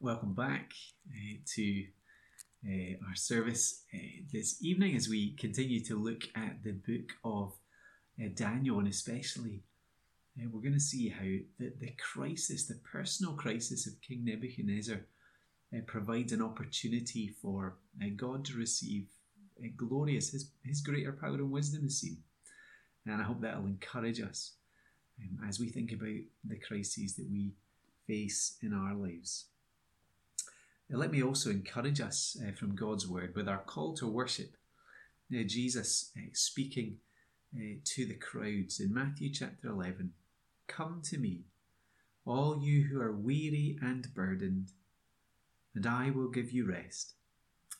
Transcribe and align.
welcome 0.00 0.34
back 0.34 0.72
uh, 1.10 1.36
to 1.46 1.84
uh, 2.68 2.96
our 3.08 3.14
service 3.14 3.84
uh, 3.94 3.98
this 4.30 4.62
evening 4.62 4.94
as 4.94 5.08
we 5.08 5.32
continue 5.36 5.80
to 5.80 5.96
look 5.98 6.24
at 6.34 6.62
the 6.62 6.72
book 6.72 7.12
of 7.24 7.54
uh, 8.22 8.28
Daniel 8.34 8.78
and 8.78 8.88
especially 8.88 9.62
uh, 10.38 10.46
we're 10.52 10.60
going 10.60 10.74
to 10.74 10.80
see 10.80 11.08
how 11.08 11.24
the, 11.58 11.72
the 11.80 11.94
crisis, 12.12 12.66
the 12.66 12.78
personal 12.84 13.32
crisis 13.32 13.86
of 13.86 13.94
King 14.02 14.22
Nebuchadnezzar 14.26 15.00
uh, 15.74 15.80
provides 15.86 16.32
an 16.32 16.42
opportunity 16.42 17.34
for 17.40 17.76
God 18.16 18.44
to 18.46 18.58
receive 18.58 19.06
glory 19.78 20.18
as 20.18 20.28
his, 20.28 20.50
his 20.62 20.82
greater 20.82 21.12
power 21.12 21.36
and 21.36 21.50
wisdom 21.50 21.86
is 21.86 22.00
seen. 22.00 22.18
And 23.06 23.22
I 23.22 23.24
hope 23.24 23.40
that 23.40 23.58
will 23.58 23.68
encourage 23.68 24.20
us 24.20 24.52
um, 25.22 25.48
as 25.48 25.58
we 25.58 25.70
think 25.70 25.92
about 25.92 26.20
the 26.44 26.58
crises 26.68 27.16
that 27.16 27.30
we 27.30 27.54
face 28.06 28.58
in 28.62 28.74
our 28.74 28.94
lives. 28.94 29.46
Let 30.88 31.10
me 31.10 31.20
also 31.20 31.50
encourage 31.50 32.00
us 32.00 32.36
uh, 32.40 32.52
from 32.52 32.76
God's 32.76 33.08
word 33.08 33.34
with 33.34 33.48
our 33.48 33.58
call 33.58 33.94
to 33.94 34.06
worship. 34.06 34.56
Uh, 35.32 35.42
Jesus 35.44 36.12
uh, 36.16 36.28
speaking 36.32 36.98
uh, 37.56 37.80
to 37.84 38.06
the 38.06 38.14
crowds 38.14 38.78
in 38.78 38.94
Matthew 38.94 39.32
chapter 39.32 39.68
11 39.68 40.12
Come 40.68 41.00
to 41.06 41.18
me, 41.18 41.40
all 42.24 42.60
you 42.62 42.84
who 42.84 43.00
are 43.00 43.12
weary 43.12 43.76
and 43.82 44.06
burdened, 44.14 44.70
and 45.74 45.86
I 45.86 46.10
will 46.10 46.28
give 46.28 46.52
you 46.52 46.68
rest. 46.68 47.14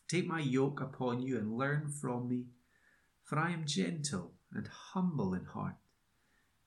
Take 0.09 0.27
my 0.27 0.41
yoke 0.41 0.81
upon 0.81 1.23
you 1.23 1.39
and 1.39 1.57
learn 1.57 1.89
from 1.89 2.29
me, 2.29 2.47
for 3.23 3.39
I 3.39 3.53
am 3.53 3.67
gentle 3.67 4.33
and 4.53 4.67
humble 4.67 5.33
in 5.33 5.45
heart, 5.45 5.77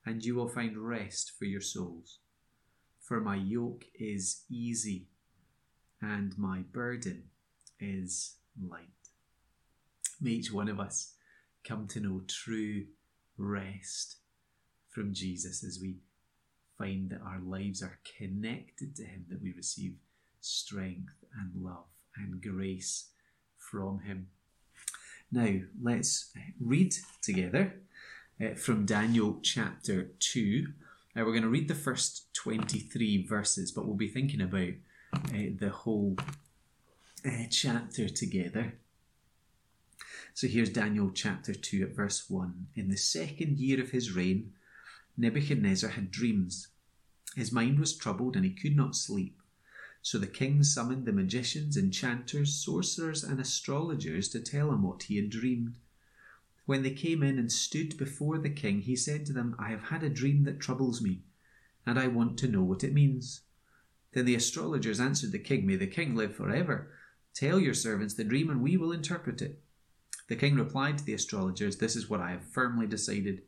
and 0.06 0.24
you 0.24 0.34
will 0.36 0.48
find 0.48 0.78
rest 0.78 1.32
for 1.38 1.44
your 1.44 1.60
souls. 1.60 2.18
For 2.98 3.20
my 3.20 3.36
yoke 3.36 3.84
is 3.94 4.44
easy 4.50 5.08
and 6.00 6.36
my 6.38 6.60
burden 6.72 7.24
is 7.78 8.36
light. 8.60 8.88
May 10.20 10.32
each 10.32 10.52
one 10.52 10.68
of 10.68 10.80
us 10.80 11.14
come 11.64 11.86
to 11.88 12.00
know 12.00 12.22
true 12.26 12.84
rest 13.36 14.16
from 14.90 15.14
Jesus 15.14 15.64
as 15.64 15.78
we 15.80 15.96
find 16.78 17.10
that 17.10 17.20
our 17.22 17.40
lives 17.40 17.82
are 17.82 17.98
connected 18.18 18.96
to 18.96 19.04
Him, 19.04 19.26
that 19.28 19.42
we 19.42 19.52
receive 19.52 19.94
strength 20.40 21.12
and 21.38 21.62
love 21.62 21.84
and 22.16 22.42
grace 22.42 23.10
from 23.58 24.00
Him. 24.00 24.28
Now, 25.30 25.60
let's 25.80 26.32
read 26.58 26.94
together 27.22 27.74
uh, 28.42 28.54
from 28.54 28.86
Daniel 28.86 29.38
chapter 29.42 30.10
2. 30.18 30.66
Now, 31.14 31.24
we're 31.24 31.32
going 31.32 31.42
to 31.42 31.48
read 31.48 31.68
the 31.68 31.74
first 31.74 32.32
23 32.34 33.26
verses, 33.26 33.70
but 33.70 33.86
we'll 33.86 33.96
be 33.96 34.08
thinking 34.08 34.40
about 34.40 34.72
uh, 35.12 35.50
the 35.58 35.70
whole 35.70 36.16
uh, 37.24 37.44
chapter 37.50 38.08
together. 38.08 38.74
So 40.34 40.46
here's 40.46 40.70
Daniel 40.70 41.10
chapter 41.12 41.52
2 41.52 41.82
at 41.82 41.96
verse 41.96 42.30
1. 42.30 42.68
In 42.76 42.88
the 42.88 42.96
second 42.96 43.58
year 43.58 43.80
of 43.80 43.90
his 43.90 44.12
reign, 44.12 44.52
Nebuchadnezzar 45.16 45.90
had 45.90 46.10
dreams. 46.10 46.68
His 47.36 47.52
mind 47.52 47.78
was 47.78 47.96
troubled 47.96 48.36
and 48.36 48.44
he 48.44 48.52
could 48.52 48.76
not 48.76 48.96
sleep. 48.96 49.40
So 50.02 50.18
the 50.18 50.26
king 50.26 50.62
summoned 50.62 51.04
the 51.04 51.12
magicians, 51.12 51.76
enchanters, 51.76 52.54
sorcerers, 52.54 53.22
and 53.22 53.38
astrologers 53.38 54.28
to 54.30 54.40
tell 54.40 54.72
him 54.72 54.82
what 54.82 55.04
he 55.04 55.16
had 55.16 55.28
dreamed. 55.28 55.76
When 56.64 56.82
they 56.82 56.92
came 56.92 57.22
in 57.22 57.38
and 57.38 57.52
stood 57.52 57.98
before 57.98 58.38
the 58.38 58.48
king, 58.50 58.80
he 58.80 58.96
said 58.96 59.26
to 59.26 59.32
them, 59.32 59.56
I 59.58 59.70
have 59.70 59.84
had 59.84 60.02
a 60.02 60.08
dream 60.08 60.44
that 60.44 60.60
troubles 60.60 61.02
me, 61.02 61.22
and 61.84 61.98
I 61.98 62.06
want 62.06 62.38
to 62.38 62.48
know 62.48 62.62
what 62.62 62.84
it 62.84 62.94
means. 62.94 63.42
Then 64.12 64.24
the 64.24 64.34
astrologers 64.34 65.00
answered 65.00 65.32
the 65.32 65.38
king, 65.38 65.66
May 65.66 65.76
the 65.76 65.86
king 65.86 66.14
live 66.14 66.34
forever. 66.34 66.90
Tell 67.34 67.60
your 67.60 67.74
servants 67.74 68.14
the 68.14 68.24
dream, 68.24 68.50
and 68.50 68.60
we 68.60 68.76
will 68.76 68.92
interpret 68.92 69.40
it. 69.40 69.60
The 70.28 70.36
king 70.36 70.56
replied 70.56 70.98
to 70.98 71.04
the 71.04 71.14
astrologers, 71.14 71.76
This 71.76 71.96
is 71.96 72.10
what 72.10 72.20
I 72.20 72.30
have 72.30 72.44
firmly 72.44 72.86
decided. 72.86 73.42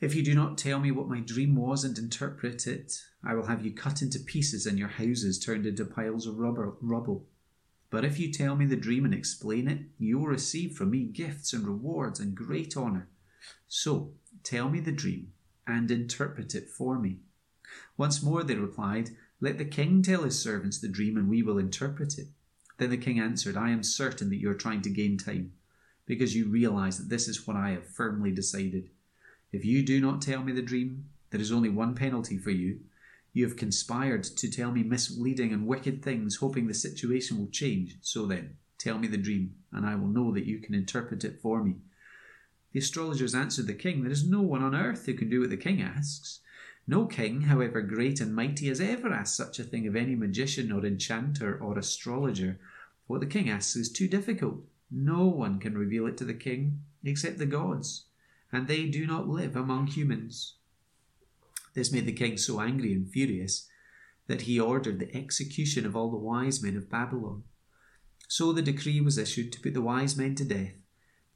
If 0.00 0.14
you 0.14 0.22
do 0.22 0.34
not 0.34 0.58
tell 0.58 0.78
me 0.78 0.92
what 0.92 1.08
my 1.08 1.20
dream 1.20 1.56
was 1.56 1.82
and 1.82 1.98
interpret 1.98 2.68
it, 2.68 3.02
I 3.24 3.34
will 3.34 3.46
have 3.46 3.64
you 3.64 3.72
cut 3.72 4.00
into 4.00 4.20
pieces 4.20 4.64
and 4.64 4.78
your 4.78 4.88
houses 4.88 5.40
turned 5.40 5.66
into 5.66 5.84
piles 5.84 6.26
of 6.26 6.38
rubble. 6.38 7.26
But 7.90 8.04
if 8.04 8.18
you 8.20 8.30
tell 8.30 8.54
me 8.54 8.64
the 8.66 8.76
dream 8.76 9.04
and 9.04 9.14
explain 9.14 9.66
it, 9.66 9.80
you 9.98 10.18
will 10.18 10.28
receive 10.28 10.76
from 10.76 10.90
me 10.90 11.04
gifts 11.04 11.52
and 11.52 11.66
rewards 11.66 12.20
and 12.20 12.34
great 12.34 12.76
honour. 12.76 13.08
So, 13.66 14.12
tell 14.44 14.68
me 14.68 14.78
the 14.78 14.92
dream 14.92 15.32
and 15.66 15.90
interpret 15.90 16.54
it 16.54 16.68
for 16.68 16.98
me. 16.98 17.18
Once 17.96 18.22
more 18.22 18.44
they 18.44 18.54
replied, 18.54 19.10
let 19.40 19.58
the 19.58 19.64
king 19.64 20.02
tell 20.02 20.22
his 20.22 20.40
servants 20.40 20.78
the 20.78 20.88
dream, 20.88 21.16
and 21.16 21.28
we 21.28 21.42
will 21.42 21.58
interpret 21.58 22.18
it. 22.18 22.28
Then 22.78 22.90
the 22.90 22.96
king 22.96 23.20
answered, 23.20 23.56
I 23.56 23.70
am 23.70 23.82
certain 23.82 24.30
that 24.30 24.40
you 24.40 24.50
are 24.50 24.54
trying 24.54 24.82
to 24.82 24.90
gain 24.90 25.16
time, 25.16 25.52
because 26.06 26.34
you 26.34 26.48
realize 26.48 26.98
that 26.98 27.08
this 27.08 27.28
is 27.28 27.46
what 27.46 27.56
I 27.56 27.70
have 27.70 27.86
firmly 27.86 28.30
decided. 28.32 28.90
If 29.52 29.64
you 29.64 29.84
do 29.84 30.00
not 30.00 30.22
tell 30.22 30.42
me 30.42 30.52
the 30.52 30.62
dream, 30.62 31.06
there 31.30 31.40
is 31.40 31.52
only 31.52 31.68
one 31.68 31.94
penalty 31.94 32.36
for 32.36 32.50
you. 32.50 32.80
You 33.32 33.44
have 33.46 33.56
conspired 33.56 34.24
to 34.24 34.50
tell 34.50 34.72
me 34.72 34.82
misleading 34.82 35.52
and 35.52 35.66
wicked 35.66 36.02
things, 36.02 36.36
hoping 36.36 36.66
the 36.66 36.74
situation 36.74 37.38
will 37.38 37.50
change. 37.50 37.96
So 38.00 38.26
then, 38.26 38.56
tell 38.78 38.98
me 38.98 39.06
the 39.06 39.16
dream, 39.16 39.54
and 39.72 39.86
I 39.86 39.94
will 39.94 40.08
know 40.08 40.32
that 40.32 40.46
you 40.46 40.58
can 40.58 40.74
interpret 40.74 41.24
it 41.24 41.40
for 41.40 41.62
me. 41.62 41.76
The 42.72 42.80
astrologers 42.80 43.34
answered 43.34 43.66
the 43.66 43.74
king, 43.74 44.02
There 44.02 44.12
is 44.12 44.28
no 44.28 44.42
one 44.42 44.62
on 44.62 44.74
earth 44.74 45.06
who 45.06 45.14
can 45.14 45.30
do 45.30 45.40
what 45.40 45.50
the 45.50 45.56
king 45.56 45.80
asks. 45.80 46.40
No 46.90 47.04
king, 47.04 47.42
however 47.42 47.82
great 47.82 48.18
and 48.18 48.34
mighty, 48.34 48.68
has 48.68 48.80
ever 48.80 49.12
asked 49.12 49.36
such 49.36 49.58
a 49.58 49.62
thing 49.62 49.86
of 49.86 49.94
any 49.94 50.14
magician 50.14 50.72
or 50.72 50.86
enchanter 50.86 51.58
or 51.58 51.78
astrologer. 51.78 52.58
What 53.06 53.20
the 53.20 53.26
king 53.26 53.50
asks 53.50 53.76
is 53.76 53.92
too 53.92 54.08
difficult. 54.08 54.64
No 54.90 55.26
one 55.26 55.60
can 55.60 55.76
reveal 55.76 56.06
it 56.06 56.16
to 56.16 56.24
the 56.24 56.32
king 56.32 56.80
except 57.04 57.36
the 57.36 57.44
gods, 57.44 58.06
and 58.50 58.66
they 58.66 58.86
do 58.86 59.06
not 59.06 59.28
live 59.28 59.54
among 59.54 59.88
humans. 59.88 60.54
This 61.74 61.92
made 61.92 62.06
the 62.06 62.12
king 62.12 62.38
so 62.38 62.58
angry 62.58 62.94
and 62.94 63.06
furious 63.06 63.68
that 64.26 64.42
he 64.42 64.58
ordered 64.58 64.98
the 64.98 65.14
execution 65.14 65.84
of 65.84 65.94
all 65.94 66.10
the 66.10 66.16
wise 66.16 66.62
men 66.62 66.76
of 66.76 66.88
Babylon. 66.88 67.44
So 68.28 68.50
the 68.54 68.62
decree 68.62 69.02
was 69.02 69.18
issued 69.18 69.52
to 69.52 69.60
put 69.60 69.74
the 69.74 69.82
wise 69.82 70.16
men 70.16 70.34
to 70.36 70.44
death, 70.44 70.72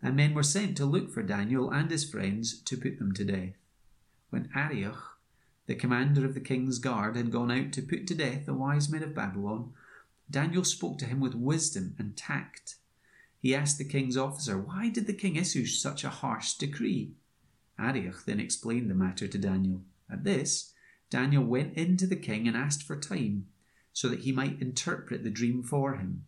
and 0.01 0.17
men 0.17 0.33
were 0.33 0.43
sent 0.43 0.79
to 0.79 0.87
look 0.87 1.11
for 1.11 1.23
Daniel 1.23 1.71
and 1.71 1.91
his 1.91 2.11
friends 2.11 2.59
to 2.63 2.77
put 2.79 2.99
them 2.99 3.13
to 3.13 3.25
death. 3.25 3.53
When 4.31 4.49
Arioch, 4.55 5.12
the 5.67 5.75
commander 5.75 6.25
of 6.25 6.35
the 6.35 6.41
king's 6.41 6.79
guard, 6.79 7.17
had 7.17 7.31
gone 7.31 7.51
out 7.51 7.73
to 7.73 7.83
put 7.83 8.07
to 8.09 8.15
death 8.15 8.47
the 8.47 8.55
wise 8.55 8.89
men 8.89 9.03
of 9.03 9.15
Babylon, 9.15 9.73
Daniel 10.31 10.65
spoke 10.65 10.99
to 10.99 11.07
him 11.07 11.21
with 11.21 11.35
wisdom 11.35 11.95
and 11.99 12.17
tact. 12.17 12.77
He 13.39 13.55
asked 13.55 13.79
the 13.79 13.85
king's 13.85 14.17
officer, 14.17 14.59
Why 14.59 14.89
did 14.89 15.07
the 15.07 15.13
king 15.13 15.37
issue 15.37 15.67
such 15.67 16.05
a 16.05 16.09
harsh 16.09 16.55
decree? 16.55 17.13
Arioch 17.79 18.25
then 18.25 18.41
explained 18.41 18.91
the 18.91 18.95
matter 18.95 19.27
to 19.27 19.39
Daniel. 19.39 19.83
At 20.11 20.25
this, 20.25 20.73
Daniel 21.11 21.45
went 21.45 21.75
in 21.75 21.97
to 21.99 22.07
the 22.07 22.17
king 22.17 22.49
and 22.49 22.57
asked 22.57 22.83
for 22.83 22.97
time, 22.97 23.47
so 23.93 24.09
that 24.09 24.21
he 24.21 24.33
might 24.33 24.63
interpret 24.63 25.25
the 25.25 25.31
dream 25.31 25.63
for 25.63 25.97
him. 25.97 26.25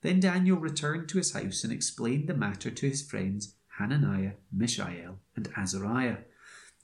Then 0.00 0.18
Daniel 0.18 0.58
returned 0.58 1.08
to 1.10 1.18
his 1.18 1.32
house 1.32 1.62
and 1.62 1.72
explained 1.72 2.28
the 2.28 2.34
matter 2.34 2.70
to 2.70 2.88
his 2.88 3.02
friends 3.02 3.54
Hananiah, 3.78 4.32
Mishael, 4.52 5.18
and 5.36 5.48
Azariah. 5.56 6.18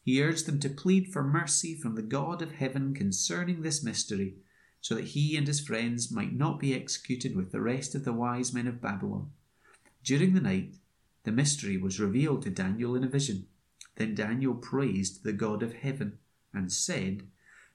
He 0.07 0.23
urged 0.23 0.47
them 0.47 0.61
to 0.61 0.69
plead 0.69 1.13
for 1.13 1.25
mercy 1.25 1.75
from 1.75 1.97
the 1.97 2.01
God 2.01 2.41
of 2.41 2.53
heaven 2.53 2.95
concerning 2.95 3.63
this 3.63 3.83
mystery, 3.83 4.37
so 4.81 4.95
that 4.95 5.09
he 5.09 5.37
and 5.37 5.49
his 5.49 5.59
friends 5.59 6.13
might 6.13 6.33
not 6.33 6.61
be 6.61 6.73
executed 6.73 7.35
with 7.35 7.51
the 7.51 7.61
rest 7.61 7.97
of 7.97 8.05
the 8.05 8.13
wise 8.13 8.53
men 8.53 8.69
of 8.69 8.81
Babylon. 8.81 9.33
During 10.05 10.33
the 10.33 10.41
night, 10.41 10.77
the 11.25 11.33
mystery 11.33 11.77
was 11.77 11.99
revealed 11.99 12.43
to 12.43 12.51
Daniel 12.51 12.95
in 12.95 13.03
a 13.03 13.09
vision. 13.09 13.49
Then 13.97 14.15
Daniel 14.15 14.55
praised 14.55 15.25
the 15.25 15.33
God 15.33 15.61
of 15.65 15.73
heaven 15.73 16.19
and 16.55 16.73
said, 16.73 17.25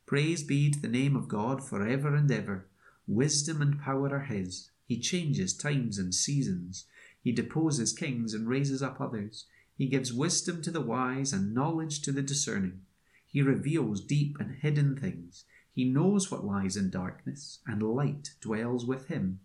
Praise 0.06 0.42
be 0.42 0.72
to 0.72 0.80
the 0.80 0.88
name 0.88 1.18
of 1.18 1.28
God 1.28 1.62
for 1.62 1.86
ever 1.86 2.16
and 2.16 2.32
ever. 2.32 2.66
Wisdom 3.08 3.62
and 3.62 3.78
power 3.78 4.08
are 4.08 4.24
his. 4.24 4.72
He 4.86 5.02
changes 5.02 5.54
times 5.54 5.98
and 5.98 6.16
seasons. 6.16 6.86
He 7.22 7.34
deposes 7.34 7.92
kings 7.92 8.34
and 8.34 8.48
raises 8.48 8.82
up 8.82 9.02
others. 9.02 9.48
He 9.82 9.88
gives 9.88 10.14
wisdom 10.14 10.62
to 10.62 10.70
the 10.70 10.80
wise 10.80 11.34
and 11.34 11.56
knowledge 11.56 12.04
to 12.04 12.12
the 12.12 12.22
discerning. 12.22 12.82
He 13.26 13.42
reveals 13.42 14.06
deep 14.06 14.38
and 14.40 14.54
hidden 14.54 14.96
things. 14.96 15.46
He 15.74 15.86
knows 15.86 16.30
what 16.30 16.46
lies 16.46 16.78
in 16.78 16.92
darkness, 16.92 17.62
and 17.66 17.82
light 17.82 18.30
dwells 18.42 18.86
with 18.86 19.08
him. 19.08 19.40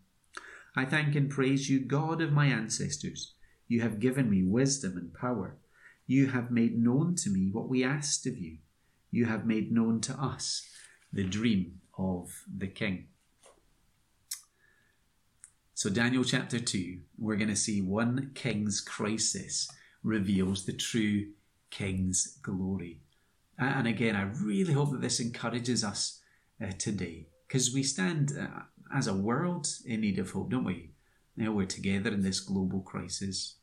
I 0.77 0.85
thank 0.85 1.15
and 1.15 1.31
praise 1.31 1.71
you, 1.71 1.81
God 1.81 2.21
of 2.21 2.35
my 2.35 2.49
ancestors. 2.49 3.33
You 3.67 3.81
have 3.81 3.99
given 3.99 4.29
me 4.29 4.43
wisdom 4.43 4.99
and 4.99 5.15
power. 5.15 5.56
You 6.06 6.27
have 6.27 6.50
made 6.50 6.79
known 6.79 7.15
to 7.15 7.31
me 7.31 7.49
what 7.50 7.71
we 7.71 7.82
asked 7.82 8.27
of 8.27 8.37
you. 8.37 8.59
You 9.11 9.25
have 9.25 9.47
made 9.47 9.73
known 9.73 10.03
to 10.03 10.12
us 10.21 10.69
the 11.11 11.25
dream 11.25 11.81
of 11.97 12.44
the 12.55 12.69
king. 12.69 13.06
So, 15.73 15.89
Daniel 15.89 16.25
chapter 16.25 16.61
2, 16.61 16.99
we're 17.17 17.37
going 17.37 17.49
to 17.49 17.56
see 17.56 17.81
one 17.81 18.32
king's 18.35 18.82
crisis 18.82 19.71
reveals 20.06 20.64
the 20.64 20.73
true 20.73 21.26
King's 21.70 22.38
glory. 22.43 23.00
And 23.58 23.87
again, 23.87 24.14
I 24.14 24.23
really 24.23 24.73
hope 24.73 24.93
that 24.93 25.00
this 25.00 25.20
encourages 25.20 25.82
us 25.82 26.20
uh, 26.62 26.73
today 26.79 27.26
Because 27.47 27.75
we 27.75 27.82
stand 27.82 28.32
uh, 28.38 28.62
as 28.94 29.06
a 29.06 29.14
world 29.14 29.67
in 29.85 30.00
need 30.00 30.19
of 30.19 30.31
hope, 30.31 30.50
don't 30.50 30.64
we? 30.64 30.93
Now 31.37 31.53
we're 31.53 31.67
together 31.67 32.11
in 32.11 32.23
this 32.23 32.41
global 32.41 32.81
crisis. 32.81 33.56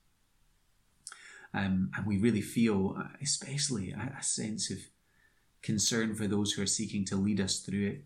Um, 1.53 1.91
and 1.95 2.05
we 2.05 2.17
really 2.17 2.41
feel, 2.41 2.95
uh, 2.97 3.15
especially, 3.21 3.91
a, 3.91 4.15
a, 4.19 4.23
sense 4.23 4.71
of 4.71 4.79
concern 5.61 6.15
for 6.15 6.27
those 6.27 6.51
who 6.51 6.63
are 6.63 6.67
seeking 6.67 7.05
to 7.05 7.15
lead 7.15 7.39
us 7.39 7.59
through 7.59 7.87
it. 7.87 8.03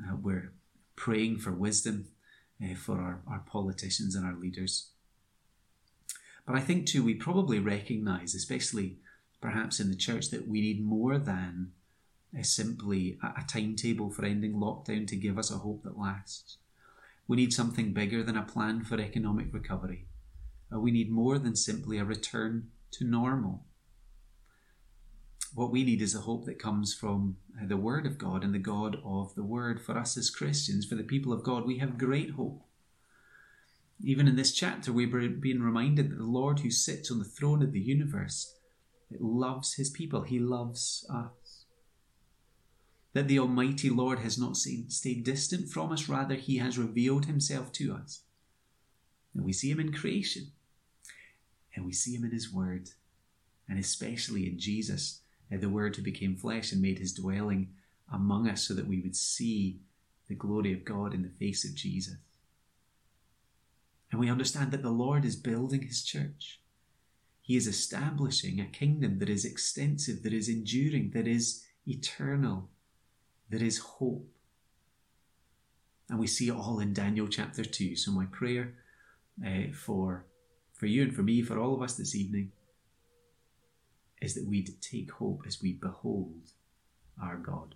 Uh, 0.00 0.16
we're 0.20 0.52
praying 0.96 1.38
for 1.38 1.52
wisdom 1.52 2.06
uh, 2.62 2.74
for 2.74 3.00
our, 3.00 3.22
our 3.28 3.44
politicians 3.46 4.16
and 4.16 4.26
our 4.26 4.34
leaders. 4.34 4.90
But 6.46 6.56
I 6.56 6.60
think, 6.60 6.86
too, 6.86 7.02
we 7.02 7.14
probably 7.14 7.58
recognize, 7.58 8.34
especially 8.34 8.98
perhaps 9.40 9.80
in 9.80 9.90
the 9.90 9.96
church, 9.96 10.30
that 10.30 10.46
we 10.46 10.60
need 10.60 10.84
more 10.84 11.18
than 11.18 11.72
uh, 12.38 12.42
simply 12.42 13.18
a, 13.22 13.42
timetable 13.48 14.10
for 14.10 14.24
ending 14.24 14.54
lockdown 14.54 15.06
to 15.08 15.16
give 15.16 15.38
us 15.38 15.50
a 15.50 15.58
hope 15.58 15.82
that 15.82 15.98
lasts. 15.98 16.58
We 17.26 17.36
need 17.36 17.52
something 17.52 17.92
bigger 17.92 18.22
than 18.22 18.36
a 18.36 18.42
plan 18.42 18.84
for 18.84 19.00
economic 19.00 19.52
recovery. 19.52 20.06
Uh, 20.72 20.78
we 20.78 20.92
need 20.92 21.10
more 21.10 21.38
than 21.38 21.56
simply 21.56 21.98
a 21.98 22.04
return 22.04 22.68
to 22.92 23.04
normal. 23.04 23.64
What 25.54 25.72
we 25.72 25.84
need 25.84 26.02
is 26.02 26.14
a 26.14 26.20
hope 26.20 26.44
that 26.46 26.58
comes 26.58 26.94
from 26.94 27.38
uh, 27.60 27.66
the 27.66 27.76
Word 27.76 28.06
of 28.06 28.18
God 28.18 28.44
and 28.44 28.54
the 28.54 28.58
God 28.58 28.98
of 29.04 29.34
the 29.34 29.42
Word. 29.42 29.80
For 29.80 29.96
us 29.96 30.16
as 30.16 30.30
Christians, 30.30 30.84
for 30.84 30.94
the 30.94 31.02
people 31.02 31.32
of 31.32 31.42
God, 31.42 31.66
we 31.66 31.78
have 31.78 31.98
great 31.98 32.30
hope. 32.30 32.65
Even 34.02 34.28
in 34.28 34.36
this 34.36 34.52
chapter, 34.52 34.92
we're 34.92 35.28
being 35.28 35.62
reminded 35.62 36.10
that 36.10 36.18
the 36.18 36.24
Lord 36.24 36.60
who 36.60 36.70
sits 36.70 37.10
on 37.10 37.18
the 37.18 37.24
throne 37.24 37.62
of 37.62 37.72
the 37.72 37.80
universe 37.80 38.54
loves 39.18 39.74
his 39.74 39.90
people. 39.90 40.22
He 40.22 40.38
loves 40.38 41.06
us. 41.10 41.64
That 43.14 43.28
the 43.28 43.38
Almighty 43.38 43.88
Lord 43.88 44.18
has 44.18 44.38
not 44.38 44.56
stayed 44.56 45.24
distant 45.24 45.70
from 45.70 45.92
us, 45.92 46.08
rather, 46.08 46.34
he 46.34 46.58
has 46.58 46.76
revealed 46.76 47.24
himself 47.24 47.72
to 47.72 47.94
us. 47.94 48.22
And 49.34 49.44
we 49.44 49.52
see 49.52 49.70
him 49.70 49.80
in 49.80 49.92
creation, 49.92 50.52
and 51.74 51.86
we 51.86 51.92
see 51.92 52.14
him 52.14 52.24
in 52.24 52.30
his 52.30 52.52
word, 52.52 52.90
and 53.68 53.78
especially 53.78 54.46
in 54.46 54.58
Jesus, 54.58 55.20
uh, 55.52 55.56
the 55.58 55.68
Word 55.68 55.96
who 55.96 56.02
became 56.02 56.36
flesh 56.36 56.72
and 56.72 56.82
made 56.82 56.98
his 56.98 57.12
dwelling 57.12 57.68
among 58.12 58.48
us 58.48 58.66
so 58.66 58.74
that 58.74 58.86
we 58.86 59.00
would 59.00 59.16
see 59.16 59.80
the 60.28 60.34
glory 60.34 60.72
of 60.72 60.84
God 60.84 61.14
in 61.14 61.22
the 61.22 61.28
face 61.28 61.64
of 61.64 61.74
Jesus. 61.74 62.16
And 64.10 64.20
we 64.20 64.30
understand 64.30 64.70
that 64.70 64.82
the 64.82 64.90
Lord 64.90 65.24
is 65.24 65.36
building 65.36 65.82
his 65.82 66.04
church. 66.04 66.60
He 67.42 67.56
is 67.56 67.66
establishing 67.66 68.60
a 68.60 68.66
kingdom 68.66 69.18
that 69.18 69.28
is 69.28 69.44
extensive, 69.44 70.22
that 70.22 70.32
is 70.32 70.48
enduring, 70.48 71.10
that 71.10 71.28
is 71.28 71.64
eternal, 71.86 72.68
that 73.50 73.62
is 73.62 73.78
hope. 73.78 74.28
And 76.08 76.18
we 76.18 76.26
see 76.26 76.48
it 76.48 76.54
all 76.54 76.78
in 76.80 76.92
Daniel 76.92 77.28
chapter 77.28 77.64
2. 77.64 77.96
So, 77.96 78.12
my 78.12 78.26
prayer 78.26 78.74
uh, 79.44 79.72
for, 79.72 80.26
for 80.72 80.86
you 80.86 81.02
and 81.02 81.14
for 81.14 81.22
me, 81.22 81.42
for 81.42 81.58
all 81.58 81.74
of 81.74 81.82
us 81.82 81.96
this 81.96 82.14
evening, 82.14 82.52
is 84.20 84.34
that 84.34 84.46
we'd 84.46 84.70
take 84.80 85.10
hope 85.10 85.42
as 85.46 85.60
we 85.60 85.72
behold 85.72 86.52
our 87.20 87.36
God. 87.36 87.74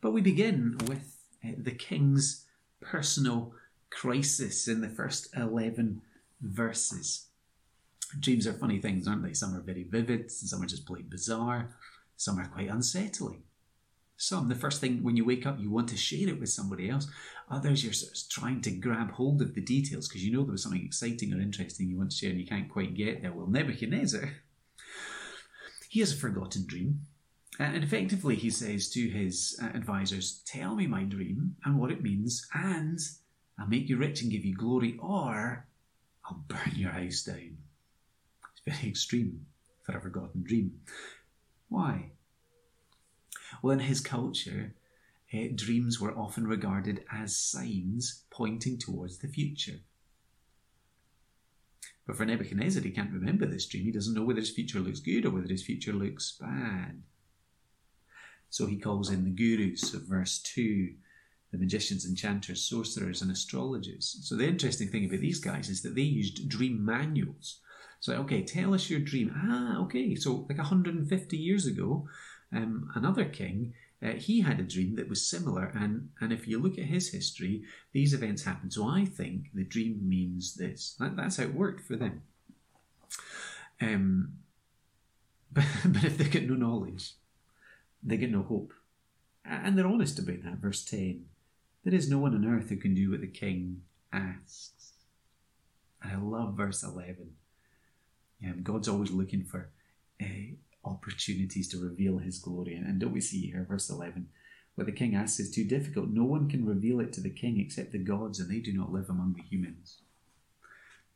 But 0.00 0.12
we 0.12 0.20
begin 0.20 0.76
with 0.86 1.16
uh, 1.44 1.52
the 1.56 1.72
king's 1.72 2.46
personal 2.80 3.52
crisis 3.90 4.68
in 4.68 4.80
the 4.80 4.88
first 4.88 5.28
11 5.36 6.02
verses. 6.40 7.26
Dreams 8.20 8.46
are 8.46 8.52
funny 8.52 8.78
things, 8.78 9.06
aren't 9.06 9.22
they? 9.22 9.34
Some 9.34 9.54
are 9.54 9.60
very 9.60 9.84
vivid, 9.84 10.30
some 10.30 10.62
are 10.62 10.66
just 10.66 10.86
plain 10.86 11.06
bizarre, 11.08 11.76
some 12.16 12.38
are 12.38 12.46
quite 12.46 12.70
unsettling. 12.70 13.42
Some, 14.16 14.48
the 14.48 14.56
first 14.56 14.80
thing 14.80 15.04
when 15.04 15.16
you 15.16 15.24
wake 15.24 15.46
up, 15.46 15.60
you 15.60 15.70
want 15.70 15.88
to 15.90 15.96
share 15.96 16.28
it 16.28 16.40
with 16.40 16.48
somebody 16.48 16.90
else. 16.90 17.08
Others, 17.50 17.84
you're 17.84 17.92
sort 17.92 18.12
of 18.12 18.28
trying 18.28 18.60
to 18.62 18.70
grab 18.72 19.12
hold 19.12 19.40
of 19.40 19.54
the 19.54 19.60
details 19.60 20.08
because 20.08 20.24
you 20.24 20.32
know 20.32 20.42
there 20.42 20.52
was 20.52 20.62
something 20.62 20.84
exciting 20.84 21.32
or 21.32 21.40
interesting 21.40 21.88
you 21.88 21.96
want 21.96 22.10
to 22.10 22.16
share 22.16 22.30
and 22.30 22.40
you 22.40 22.46
can't 22.46 22.68
quite 22.68 22.94
get 22.94 23.22
there. 23.22 23.32
Well, 23.32 23.46
Nebuchadnezzar, 23.46 24.32
he 25.88 26.00
has 26.00 26.12
a 26.12 26.16
forgotten 26.16 26.66
dream. 26.66 27.02
And 27.60 27.82
effectively, 27.82 28.34
he 28.34 28.50
says 28.50 28.88
to 28.90 29.08
his 29.08 29.58
uh, 29.62 29.66
advisors, 29.66 30.42
Tell 30.46 30.74
me 30.74 30.86
my 30.86 31.02
dream 31.04 31.56
and 31.64 31.78
what 31.78 31.90
it 31.90 32.02
means, 32.02 32.46
and 32.54 32.98
I'll 33.58 33.66
make 33.66 33.88
you 33.88 33.96
rich 33.96 34.22
and 34.22 34.30
give 34.30 34.44
you 34.44 34.54
glory, 34.54 34.96
or 35.00 35.66
I'll 36.24 36.44
burn 36.46 36.74
your 36.76 36.90
house 36.90 37.22
down. 37.22 37.58
It's 38.52 38.76
very 38.76 38.90
extreme 38.90 39.46
for 39.82 39.96
a 39.96 40.00
forgotten 40.00 40.42
dream. 40.44 40.80
Why? 41.68 42.12
Well, 43.62 43.72
in 43.72 43.80
his 43.80 44.00
culture, 44.00 44.74
uh, 45.32 45.48
dreams 45.54 46.00
were 46.00 46.16
often 46.16 46.46
regarded 46.46 47.04
as 47.12 47.36
signs 47.36 48.24
pointing 48.30 48.78
towards 48.78 49.18
the 49.18 49.28
future. 49.28 49.80
But 52.06 52.16
for 52.16 52.24
Nebuchadnezzar, 52.24 52.82
he 52.82 52.90
can't 52.90 53.12
remember 53.12 53.44
this 53.44 53.66
dream. 53.66 53.84
He 53.84 53.92
doesn't 53.92 54.14
know 54.14 54.22
whether 54.22 54.40
his 54.40 54.50
future 54.50 54.80
looks 54.80 55.00
good 55.00 55.26
or 55.26 55.30
whether 55.30 55.48
his 55.48 55.62
future 55.62 55.92
looks 55.92 56.36
bad. 56.40 57.02
So 58.48 58.66
he 58.66 58.78
calls 58.78 59.10
in 59.10 59.24
the 59.24 59.30
gurus 59.30 59.92
of 59.92 60.02
verse 60.02 60.38
2 60.38 60.94
the 61.50 61.58
magicians, 61.58 62.04
enchanters, 62.04 62.62
sorcerers, 62.62 63.22
and 63.22 63.30
astrologers. 63.30 64.18
So 64.22 64.36
the 64.36 64.46
interesting 64.46 64.88
thing 64.88 65.06
about 65.06 65.20
these 65.20 65.40
guys 65.40 65.68
is 65.68 65.82
that 65.82 65.94
they 65.94 66.02
used 66.02 66.48
dream 66.48 66.84
manuals. 66.84 67.60
So, 68.00 68.14
okay, 68.14 68.42
tell 68.42 68.74
us 68.74 68.90
your 68.90 69.00
dream. 69.00 69.32
Ah, 69.34 69.78
okay. 69.82 70.14
So, 70.14 70.46
like 70.48 70.58
150 70.58 71.36
years 71.36 71.66
ago, 71.66 72.08
um, 72.52 72.90
another 72.94 73.24
king, 73.24 73.74
uh, 74.02 74.12
he 74.12 74.40
had 74.40 74.60
a 74.60 74.64
dream 74.64 74.94
that 74.96 75.08
was 75.08 75.28
similar. 75.28 75.72
And, 75.74 76.10
and 76.20 76.32
if 76.32 76.46
you 76.46 76.60
look 76.60 76.78
at 76.78 76.84
his 76.84 77.10
history, 77.10 77.64
these 77.92 78.14
events 78.14 78.44
happened. 78.44 78.72
So, 78.72 78.86
I 78.86 79.04
think 79.04 79.48
the 79.52 79.64
dream 79.64 80.08
means 80.08 80.54
this. 80.54 80.94
That, 81.00 81.16
that's 81.16 81.38
how 81.38 81.44
it 81.44 81.54
worked 81.54 81.80
for 81.80 81.96
them. 81.96 82.22
Um, 83.80 84.34
but, 85.52 85.64
but 85.84 86.04
if 86.04 86.18
they 86.18 86.28
get 86.28 86.48
no 86.48 86.54
knowledge, 86.54 87.14
they 88.02 88.16
get 88.16 88.30
no 88.30 88.42
hope. 88.42 88.72
And 89.44 89.76
they're 89.76 89.86
honest 89.86 90.18
about 90.18 90.44
that. 90.44 90.58
Verse 90.58 90.84
10 90.84 91.24
there 91.84 91.94
is 91.94 92.10
no 92.10 92.18
one 92.18 92.34
on 92.34 92.44
earth 92.44 92.68
who 92.68 92.76
can 92.76 92.94
do 92.94 93.10
what 93.10 93.20
the 93.20 93.26
king 93.26 93.82
asks. 94.12 94.92
And 96.02 96.12
I 96.12 96.16
love 96.16 96.56
verse 96.56 96.82
11. 96.82 97.30
Um, 98.44 98.62
God's 98.62 98.88
always 98.88 99.10
looking 99.10 99.44
for 99.44 99.70
uh, 100.22 100.54
opportunities 100.84 101.68
to 101.68 101.78
reveal 101.78 102.18
his 102.18 102.38
glory. 102.38 102.74
And 102.74 102.98
don't 102.98 103.12
we 103.12 103.20
see 103.20 103.46
here, 103.46 103.66
verse 103.68 103.90
11, 103.90 104.28
what 104.74 104.86
the 104.86 104.92
king 104.92 105.14
asks 105.14 105.40
is 105.40 105.50
too 105.50 105.64
difficult. 105.64 106.08
No 106.08 106.24
one 106.24 106.48
can 106.48 106.64
reveal 106.64 107.00
it 107.00 107.12
to 107.14 107.20
the 107.20 107.30
king 107.30 107.58
except 107.58 107.92
the 107.92 107.98
gods, 107.98 108.38
and 108.38 108.50
they 108.50 108.60
do 108.60 108.72
not 108.72 108.92
live 108.92 109.10
among 109.10 109.34
the 109.34 109.42
humans. 109.42 109.98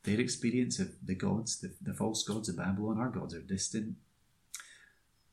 Their 0.03 0.21
experience 0.21 0.81
of 0.81 0.89
the 1.05 1.15
gods, 1.15 1.61
the, 1.61 1.73
the 1.81 1.95
false 1.95 2.25
gods 2.25 2.49
of 2.49 2.57
Babylon, 2.57 2.99
our 2.99 3.09
gods 3.09 3.35
are 3.35 3.41
distant. 3.41 3.95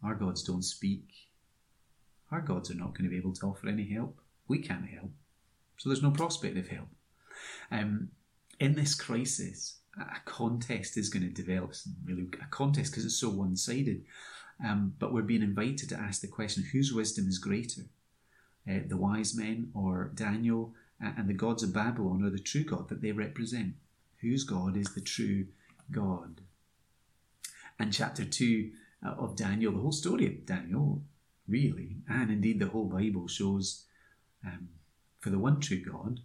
Our 0.03 0.13
gods 0.13 0.43
don't 0.43 0.63
speak. 0.63 1.07
Our 2.31 2.41
gods 2.41 2.69
are 2.69 2.75
not 2.75 2.93
going 2.93 3.05
to 3.05 3.09
be 3.09 3.17
able 3.17 3.33
to 3.33 3.47
offer 3.47 3.67
any 3.67 3.91
help 3.91 4.21
we 4.49 4.59
can't 4.59 4.89
help. 4.89 5.11
So 5.79 5.89
there's 5.89 6.03
no 6.03 6.11
prospect 6.11 6.57
of 6.57 6.67
help. 6.67 6.89
Um, 7.71 8.09
in 8.59 8.75
this 8.75 8.93
crisis, 8.93 9.77
a 9.97 10.19
contest 10.25 10.97
is 10.97 11.09
going 11.09 11.23
to 11.23 11.29
develop, 11.29 11.73
really 12.05 12.27
a 12.41 12.45
contest 12.49 12.91
because 12.91 13.05
it's 13.05 13.19
so 13.19 13.29
one 13.29 13.55
sided. 13.55 14.03
Um, 14.63 14.93
but 14.99 15.13
we're 15.13 15.21
being 15.21 15.41
invited 15.41 15.87
to 15.89 15.99
ask 15.99 16.19
the 16.19 16.27
question 16.27 16.63
whose 16.63 16.93
wisdom 16.93 17.29
is 17.29 17.37
greater? 17.37 17.83
Uh, 18.69 18.79
the 18.85 18.97
wise 18.97 19.33
men 19.33 19.71
or 19.73 20.11
Daniel 20.13 20.73
and 20.99 21.29
the 21.29 21.33
gods 21.33 21.63
of 21.63 21.73
Babylon 21.73 22.25
or 22.25 22.29
the 22.29 22.39
true 22.39 22.65
God 22.65 22.89
that 22.89 23.01
they 23.01 23.13
represent? 23.13 23.75
Whose 24.17 24.43
God 24.43 24.75
is 24.75 24.93
the 24.93 25.01
true 25.01 25.47
God? 25.89 26.41
And 27.79 27.93
chapter 27.93 28.25
2 28.25 28.71
uh, 29.05 29.11
of 29.11 29.37
Daniel, 29.37 29.71
the 29.71 29.79
whole 29.79 29.93
story 29.93 30.27
of 30.27 30.45
Daniel, 30.45 31.01
really, 31.47 31.95
and 32.09 32.29
indeed 32.29 32.59
the 32.59 32.67
whole 32.67 32.89
Bible 32.89 33.29
shows 33.29 33.85
um, 34.45 34.67
for 35.19 35.29
the 35.29 35.39
one 35.39 35.59
true 35.59 35.83
God, 35.83 36.21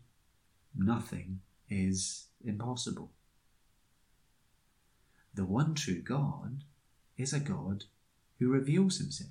nothing 0.77 1.41
is 1.69 2.27
impossible. 2.45 3.11
The 5.35 5.45
one 5.45 5.75
true 5.75 6.01
God 6.01 6.63
is 7.17 7.33
a 7.33 7.41
God 7.41 7.85
who 8.39 8.51
reveals 8.51 8.99
himself. 8.99 9.31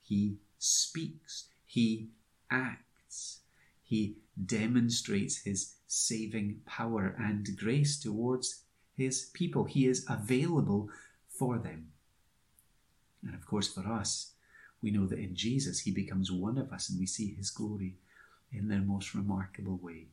He 0.00 0.36
speaks, 0.58 1.48
he 1.64 2.10
acts, 2.50 3.40
he 3.82 4.16
demonstrates 4.46 5.42
his 5.42 5.74
saving 5.86 6.60
power 6.66 7.16
and 7.18 7.48
grace 7.56 7.98
towards 7.98 8.62
his 8.96 9.30
people. 9.34 9.64
He 9.64 9.86
is 9.86 10.06
available 10.08 10.88
for 11.28 11.58
them. 11.58 11.88
And 13.24 13.34
of 13.34 13.46
course, 13.46 13.72
for 13.72 13.86
us, 13.86 14.32
we 14.82 14.90
know 14.90 15.06
that 15.06 15.18
in 15.18 15.34
Jesus 15.34 15.80
he 15.80 15.90
becomes 15.90 16.30
one 16.30 16.58
of 16.58 16.72
us 16.72 16.88
and 16.90 16.98
we 16.98 17.06
see 17.06 17.34
his 17.34 17.50
glory 17.50 17.96
in 18.52 18.68
their 18.68 18.80
most 18.80 19.14
remarkable 19.14 19.76
way. 19.76 20.08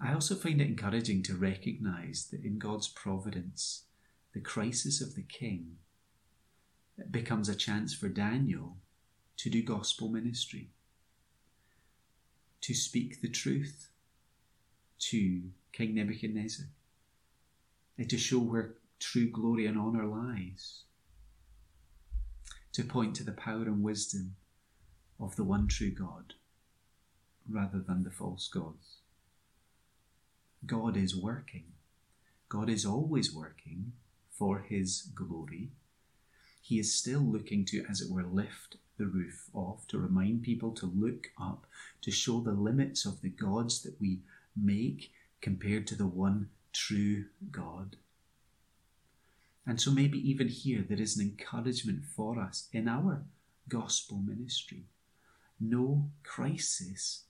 I 0.00 0.12
also 0.12 0.34
find 0.34 0.60
it 0.60 0.66
encouraging 0.66 1.22
to 1.24 1.34
recognize 1.34 2.28
that 2.30 2.44
in 2.44 2.58
God's 2.58 2.88
providence, 2.88 3.84
the 4.32 4.40
crisis 4.40 5.00
of 5.00 5.14
the 5.14 5.22
king 5.22 5.76
becomes 7.10 7.48
a 7.48 7.54
chance 7.54 7.94
for 7.94 8.08
Daniel 8.08 8.76
to 9.38 9.50
do 9.50 9.62
gospel 9.62 10.08
ministry, 10.08 10.70
to 12.60 12.74
speak 12.74 13.20
the 13.20 13.28
truth 13.28 13.88
to 14.98 15.42
King 15.72 15.94
Nebuchadnezzar, 15.94 16.66
and 17.98 18.08
to 18.10 18.18
show 18.18 18.38
where 18.38 18.74
true 18.98 19.28
glory 19.28 19.66
and 19.66 19.78
honour 19.78 20.06
lies, 20.06 20.82
to 22.72 22.84
point 22.84 23.14
to 23.16 23.24
the 23.24 23.32
power 23.32 23.62
and 23.62 23.82
wisdom 23.82 24.36
of 25.20 25.36
the 25.36 25.44
one 25.44 25.68
true 25.68 25.90
God 25.90 26.34
rather 27.48 27.78
than 27.78 28.02
the 28.02 28.10
false 28.10 28.48
gods. 28.48 28.98
God 30.66 30.96
is 30.96 31.16
working. 31.16 31.64
God 32.48 32.70
is 32.70 32.86
always 32.86 33.34
working 33.34 33.92
for 34.30 34.60
his 34.60 35.10
glory. 35.14 35.70
He 36.62 36.78
is 36.78 36.98
still 36.98 37.20
looking 37.20 37.64
to, 37.66 37.84
as 37.90 38.00
it 38.00 38.10
were, 38.10 38.22
lift 38.22 38.76
the 38.96 39.06
roof 39.06 39.50
off, 39.52 39.86
to 39.88 39.98
remind 39.98 40.42
people 40.42 40.72
to 40.72 40.86
look 40.86 41.28
up, 41.40 41.66
to 42.02 42.10
show 42.10 42.40
the 42.40 42.52
limits 42.52 43.04
of 43.04 43.20
the 43.20 43.28
gods 43.28 43.82
that 43.82 44.00
we 44.00 44.20
make 44.56 45.12
compared 45.40 45.86
to 45.88 45.94
the 45.94 46.06
one 46.06 46.48
true 46.72 47.26
God. 47.50 47.96
And 49.66 49.80
so, 49.80 49.90
maybe 49.90 50.18
even 50.18 50.48
here, 50.48 50.84
there 50.86 51.00
is 51.00 51.16
an 51.16 51.22
encouragement 51.26 52.04
for 52.04 52.38
us 52.38 52.68
in 52.72 52.88
our 52.88 53.24
gospel 53.68 54.18
ministry. 54.18 54.84
No 55.60 56.10
crisis 56.22 57.24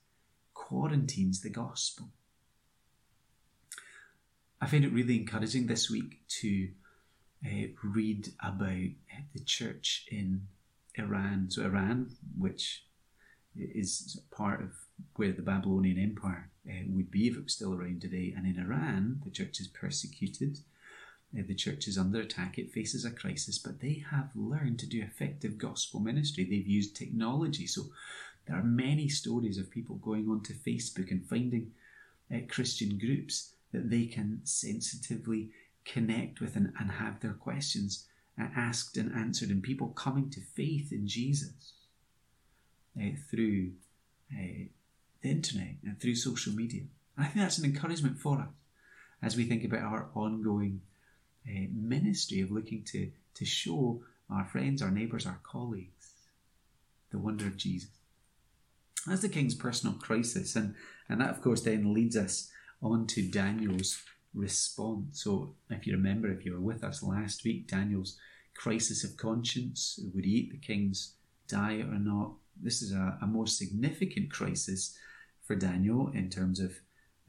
quarantines 0.53 1.41
the 1.41 1.49
gospel. 1.49 2.09
I 4.61 4.67
find 4.67 4.83
it 4.83 4.93
really 4.93 5.17
encouraging 5.17 5.67
this 5.67 5.89
week 5.89 6.21
to 6.41 6.69
uh, 7.45 7.67
read 7.83 8.29
about 8.43 8.89
the 9.33 9.39
church 9.45 10.07
in 10.09 10.47
Iran. 10.97 11.47
So, 11.49 11.63
Iran, 11.63 12.11
which 12.37 12.85
is 13.55 14.19
part 14.31 14.61
of 14.61 14.71
where 15.15 15.31
the 15.31 15.41
Babylonian 15.41 15.99
Empire 15.99 16.49
uh, 16.67 16.83
would 16.89 17.11
be 17.11 17.27
if 17.27 17.37
it 17.37 17.43
was 17.43 17.53
still 17.53 17.73
around 17.73 18.01
today, 18.01 18.33
and 18.35 18.45
in 18.45 18.59
Iran, 18.59 19.21
the 19.23 19.31
church 19.31 19.59
is 19.59 19.67
persecuted. 19.67 20.59
The 21.33 21.53
church 21.53 21.87
is 21.87 21.97
under 21.97 22.21
attack, 22.21 22.57
it 22.57 22.71
faces 22.71 23.03
a 23.03 23.11
crisis, 23.11 23.57
but 23.57 23.81
they 23.81 24.05
have 24.09 24.29
learned 24.35 24.79
to 24.79 24.87
do 24.87 25.01
effective 25.01 25.57
gospel 25.57 25.99
ministry. 25.99 26.45
They've 26.45 26.65
used 26.65 26.95
technology. 26.95 27.67
So 27.67 27.87
there 28.47 28.55
are 28.55 28.63
many 28.63 29.09
stories 29.09 29.57
of 29.57 29.69
people 29.69 29.97
going 29.97 30.29
onto 30.29 30.53
Facebook 30.53 31.11
and 31.11 31.27
finding 31.27 31.71
uh, 32.33 32.39
Christian 32.47 32.97
groups 32.97 33.53
that 33.73 33.89
they 33.89 34.05
can 34.05 34.39
sensitively 34.43 35.51
connect 35.83 36.39
with 36.39 36.55
and, 36.55 36.71
and 36.79 36.89
have 36.91 37.19
their 37.19 37.33
questions 37.33 38.07
uh, 38.39 38.47
asked 38.55 38.97
and 38.97 39.13
answered, 39.13 39.49
and 39.49 39.61
people 39.61 39.89
coming 39.89 40.29
to 40.29 40.41
faith 40.55 40.91
in 40.91 41.07
Jesus 41.07 41.73
uh, 42.97 43.09
through 43.29 43.71
uh, 44.31 44.65
the 45.21 45.29
internet 45.29 45.75
and 45.83 45.99
through 45.99 46.15
social 46.15 46.53
media. 46.53 46.83
And 47.17 47.25
I 47.25 47.29
think 47.29 47.43
that's 47.43 47.57
an 47.57 47.65
encouragement 47.65 48.19
for 48.19 48.39
us 48.39 48.49
as 49.21 49.35
we 49.35 49.45
think 49.45 49.63
about 49.63 49.81
our 49.81 50.09
ongoing 50.13 50.81
uh, 51.47 51.67
ministry 51.73 52.41
of 52.41 52.51
looking 52.51 52.83
to, 52.91 53.11
to 53.35 53.45
show 53.45 54.01
our 54.29 54.45
friends, 54.45 54.81
our 54.81 54.91
neighbours, 54.91 55.25
our 55.25 55.39
colleagues 55.43 56.15
the 57.15 57.21
wonder 57.21 57.47
of 57.47 57.57
Jesus. 57.57 57.89
That's 59.07 59.21
the 59.21 59.29
king's 59.29 59.55
personal 59.55 59.95
crisis, 59.95 60.55
and, 60.55 60.75
and 61.07 61.21
that, 61.21 61.29
of 61.29 61.41
course, 61.41 61.61
then 61.61 61.93
leads 61.93 62.17
us 62.17 62.49
on 62.81 63.07
to 63.07 63.21
Daniel's 63.21 64.01
response. 64.33 65.23
So, 65.23 65.55
if 65.69 65.85
you 65.87 65.93
remember, 65.93 66.29
if 66.29 66.45
you 66.45 66.53
were 66.53 66.59
with 66.59 66.83
us 66.83 67.03
last 67.03 67.45
week, 67.45 67.67
Daniel's 67.67 68.17
crisis 68.55 69.03
of 69.03 69.17
conscience 69.17 69.99
would 70.13 70.25
he 70.25 70.31
eat 70.31 70.51
the 70.51 70.57
king's 70.57 71.13
diet 71.47 71.85
or 71.85 71.99
not? 71.99 72.33
This 72.61 72.81
is 72.81 72.93
a, 72.93 73.17
a 73.21 73.27
more 73.27 73.47
significant 73.47 74.31
crisis 74.31 74.97
for 75.45 75.55
Daniel 75.55 76.09
in 76.13 76.29
terms 76.29 76.59
of 76.59 76.71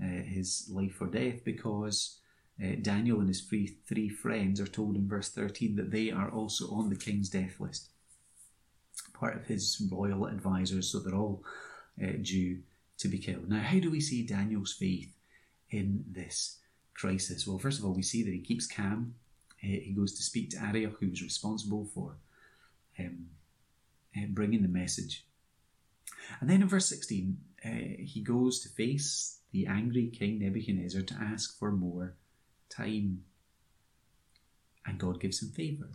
uh, 0.02 0.22
his 0.24 0.68
life 0.72 1.00
or 1.00 1.08
death 1.08 1.44
because 1.44 2.20
uh, 2.62 2.76
Daniel 2.80 3.20
and 3.20 3.28
his 3.28 3.42
three, 3.42 3.76
three 3.86 4.08
friends 4.08 4.60
are 4.60 4.66
told 4.66 4.96
in 4.96 5.08
verse 5.08 5.28
13 5.28 5.76
that 5.76 5.90
they 5.90 6.10
are 6.10 6.30
also 6.30 6.70
on 6.70 6.88
the 6.88 6.96
king's 6.96 7.28
death 7.28 7.60
list, 7.60 7.90
part 9.12 9.36
of 9.36 9.46
his 9.46 9.82
royal 9.90 10.26
advisors, 10.26 10.90
so 10.90 10.98
they're 10.98 11.14
all 11.14 11.42
uh, 12.02 12.12
due 12.22 12.60
to 12.98 13.08
be 13.08 13.18
killed. 13.18 13.48
Now, 13.48 13.60
how 13.60 13.78
do 13.78 13.90
we 13.90 14.00
see 14.00 14.22
Daniel's 14.22 14.72
faith 14.72 15.12
in 15.70 16.04
this 16.10 16.58
crisis? 16.94 17.46
Well, 17.46 17.58
first 17.58 17.78
of 17.78 17.84
all, 17.84 17.92
we 17.92 18.02
see 18.02 18.22
that 18.22 18.32
he 18.32 18.40
keeps 18.40 18.66
calm. 18.66 19.14
Uh, 19.62 19.68
he 19.84 19.94
goes 19.94 20.14
to 20.14 20.22
speak 20.22 20.50
to 20.50 20.62
Arioch, 20.62 20.96
who 20.98 21.10
was 21.10 21.22
responsible 21.22 21.86
for 21.94 22.16
um, 22.98 23.26
uh, 24.16 24.26
bringing 24.30 24.62
the 24.62 24.68
message. 24.68 25.26
And 26.40 26.48
then 26.48 26.62
in 26.62 26.68
verse 26.68 26.88
16, 26.88 27.36
uh, 27.64 27.68
he 27.98 28.22
goes 28.22 28.60
to 28.60 28.68
face 28.70 29.40
the 29.52 29.66
angry 29.66 30.08
king 30.08 30.38
Nebuchadnezzar 30.38 31.02
to 31.02 31.14
ask 31.14 31.58
for 31.58 31.70
more 31.70 32.14
time. 32.70 33.24
And 34.86 34.98
God 34.98 35.20
gives 35.20 35.42
him 35.42 35.50
favour. 35.50 35.88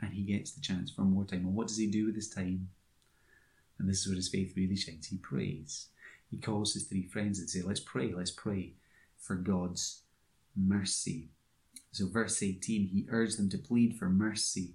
And 0.00 0.12
he 0.12 0.22
gets 0.22 0.50
the 0.50 0.60
chance 0.60 0.90
for 0.90 1.02
more 1.02 1.24
time. 1.24 1.40
And 1.46 1.54
what 1.54 1.68
does 1.68 1.78
he 1.78 1.86
do 1.86 2.06
with 2.06 2.14
his 2.14 2.28
time? 2.28 2.68
And 3.78 3.88
this 3.88 4.00
is 4.00 4.08
where 4.08 4.16
his 4.16 4.28
faith 4.28 4.54
really 4.56 4.76
shines. 4.76 5.06
He 5.06 5.16
prays. 5.16 5.88
He 6.30 6.38
calls 6.38 6.74
his 6.74 6.84
three 6.84 7.06
friends 7.06 7.38
and 7.38 7.48
say, 7.48 7.62
Let's 7.62 7.80
pray, 7.80 8.12
let's 8.14 8.30
pray 8.30 8.72
for 9.18 9.36
God's 9.36 10.02
mercy. 10.56 11.28
So, 11.92 12.06
verse 12.08 12.42
18, 12.42 12.88
he 12.88 13.06
urged 13.10 13.38
them 13.38 13.48
to 13.50 13.58
plead 13.58 13.96
for 13.96 14.08
mercy 14.08 14.74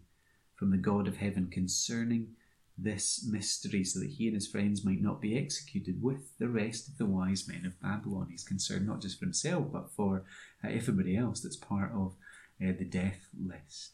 from 0.55 0.71
the 0.71 0.77
God 0.77 1.07
of 1.07 1.17
heaven 1.17 1.47
concerning 1.51 2.35
this 2.83 3.25
mystery 3.29 3.83
so 3.83 3.99
that 3.99 4.09
he 4.09 4.27
and 4.27 4.35
his 4.35 4.47
friends 4.47 4.83
might 4.83 5.01
not 5.01 5.21
be 5.21 5.37
executed 5.37 6.01
with 6.01 6.37
the 6.37 6.49
rest 6.49 6.87
of 6.87 6.97
the 6.97 7.05
wise 7.05 7.47
men 7.47 7.65
of 7.65 7.79
Babylon. 7.81 8.27
He's 8.29 8.43
concerned 8.43 8.87
not 8.87 9.01
just 9.01 9.19
for 9.19 9.25
himself, 9.25 9.71
but 9.71 9.91
for 9.91 10.23
uh, 10.63 10.69
everybody 10.69 11.15
else 11.15 11.41
that's 11.41 11.57
part 11.57 11.91
of 11.93 12.13
uh, 12.61 12.73
the 12.77 12.85
death 12.85 13.27
list. 13.39 13.91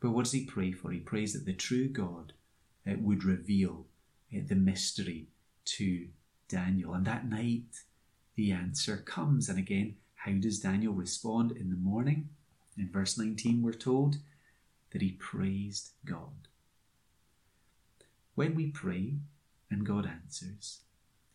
But 0.00 0.10
what 0.10 0.24
does 0.24 0.32
he 0.32 0.44
pray 0.44 0.72
for? 0.72 0.90
He 0.90 1.00
prays 1.00 1.32
that 1.32 1.46
the 1.46 1.52
true 1.52 1.88
God 1.88 2.32
uh, 2.86 2.94
would 2.98 3.24
reveal 3.24 3.86
uh, 4.34 4.40
the 4.46 4.54
mystery 4.54 5.28
to 5.64 6.08
Daniel. 6.48 6.94
And 6.94 7.06
that 7.06 7.28
night, 7.28 7.82
the 8.34 8.52
answer 8.52 8.96
comes. 8.98 9.48
And 9.48 9.58
again, 9.58 9.96
how 10.14 10.32
does 10.32 10.60
Daniel 10.60 10.92
respond 10.92 11.52
in 11.52 11.70
the 11.70 11.76
morning? 11.76 12.28
In 12.78 12.90
verse 12.90 13.18
19, 13.18 13.62
we're 13.62 13.72
told 13.72 14.16
that 14.92 15.02
he 15.02 15.12
praised 15.12 15.90
God. 16.04 16.45
When 18.36 18.54
we 18.54 18.68
pray 18.68 19.14
and 19.70 19.84
God 19.84 20.06
answers, 20.06 20.82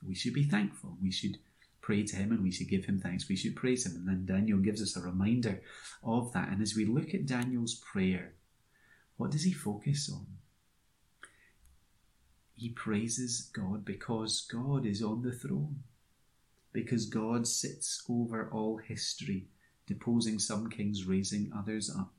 we 0.07 0.15
should 0.15 0.33
be 0.33 0.43
thankful. 0.43 0.97
We 1.01 1.11
should 1.11 1.39
pray 1.81 2.03
to 2.03 2.15
Him 2.15 2.31
and 2.31 2.43
we 2.43 2.51
should 2.51 2.69
give 2.69 2.85
Him 2.85 2.99
thanks. 2.99 3.27
We 3.27 3.35
should 3.35 3.55
praise 3.55 3.85
Him. 3.85 3.95
And 3.95 4.07
then 4.07 4.25
Daniel 4.25 4.59
gives 4.59 4.81
us 4.81 4.95
a 4.95 5.01
reminder 5.01 5.61
of 6.03 6.31
that. 6.33 6.49
And 6.49 6.61
as 6.61 6.75
we 6.75 6.85
look 6.85 7.13
at 7.13 7.25
Daniel's 7.25 7.75
prayer, 7.75 8.35
what 9.17 9.31
does 9.31 9.43
he 9.43 9.51
focus 9.51 10.09
on? 10.13 10.25
He 12.55 12.69
praises 12.69 13.49
God 13.51 13.83
because 13.83 14.41
God 14.41 14.85
is 14.85 15.01
on 15.01 15.23
the 15.23 15.31
throne, 15.31 15.83
because 16.71 17.07
God 17.07 17.47
sits 17.47 18.03
over 18.07 18.47
all 18.53 18.77
history, 18.77 19.47
deposing 19.87 20.37
some 20.37 20.69
kings, 20.69 21.05
raising 21.05 21.51
others 21.57 21.89
up, 21.89 22.13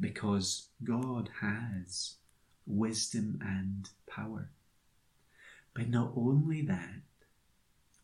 because 0.00 0.68
God 0.82 1.28
has 1.42 2.16
wisdom 2.68 3.40
and 3.42 3.88
power. 4.06 4.50
But 5.74 5.88
not 5.88 6.12
only 6.16 6.62
that, 6.62 7.02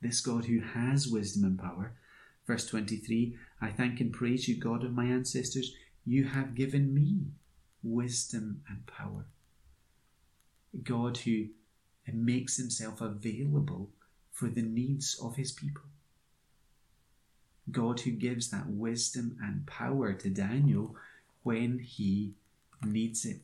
this 0.01 0.21
God 0.21 0.47
who 0.47 0.61
has 0.61 1.09
wisdom 1.09 1.45
and 1.45 1.59
power, 1.59 1.93
verse 2.47 2.67
23 2.67 3.37
I 3.61 3.71
thank 3.71 4.01
and 4.01 4.13
praise 4.13 4.49
you, 4.49 4.57
God 4.57 4.85
of 4.85 4.93
my 4.93 5.07
ancestors, 5.07 5.75
you 6.05 6.25
have 6.25 6.55
given 6.55 6.93
me 6.95 7.21
wisdom 7.83 8.63
and 8.69 8.87
power. 8.87 9.27
God 10.83 11.19
who 11.19 11.47
makes 12.13 12.57
himself 12.57 13.01
available 13.01 13.91
for 14.31 14.49
the 14.49 14.63
needs 14.63 15.19
of 15.23 15.37
his 15.37 15.53
people. 15.53 15.85
God 17.71 18.01
who 18.01 18.11
gives 18.11 18.51
that 18.51 18.69
wisdom 18.69 19.39
and 19.43 19.67
power 19.67 20.13
to 20.13 20.29
Daniel 20.29 20.97
when 21.43 21.79
he 21.79 22.35
needs 22.85 23.25
it. 23.25 23.41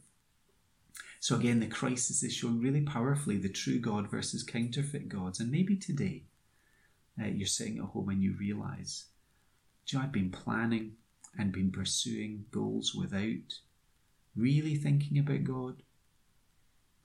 So 1.20 1.36
again, 1.36 1.60
the 1.60 1.66
crisis 1.66 2.22
is 2.22 2.32
showing 2.32 2.60
really 2.60 2.80
powerfully 2.80 3.36
the 3.36 3.48
true 3.48 3.78
God 3.78 4.10
versus 4.10 4.42
counterfeit 4.42 5.08
gods. 5.08 5.40
And 5.40 5.50
maybe 5.50 5.76
today 5.76 6.24
uh, 7.20 7.26
you're 7.26 7.46
sitting 7.46 7.78
at 7.78 7.84
home 7.84 8.08
and 8.08 8.22
you 8.22 8.34
realize, 8.38 9.06
you 9.86 9.98
know, 9.98 10.04
I've 10.04 10.12
been 10.12 10.30
planning 10.30 10.92
and 11.38 11.52
been 11.52 11.70
pursuing 11.70 12.46
goals 12.50 12.94
without 12.94 13.58
really 14.36 14.76
thinking 14.76 15.18
about 15.18 15.44
God. 15.44 15.82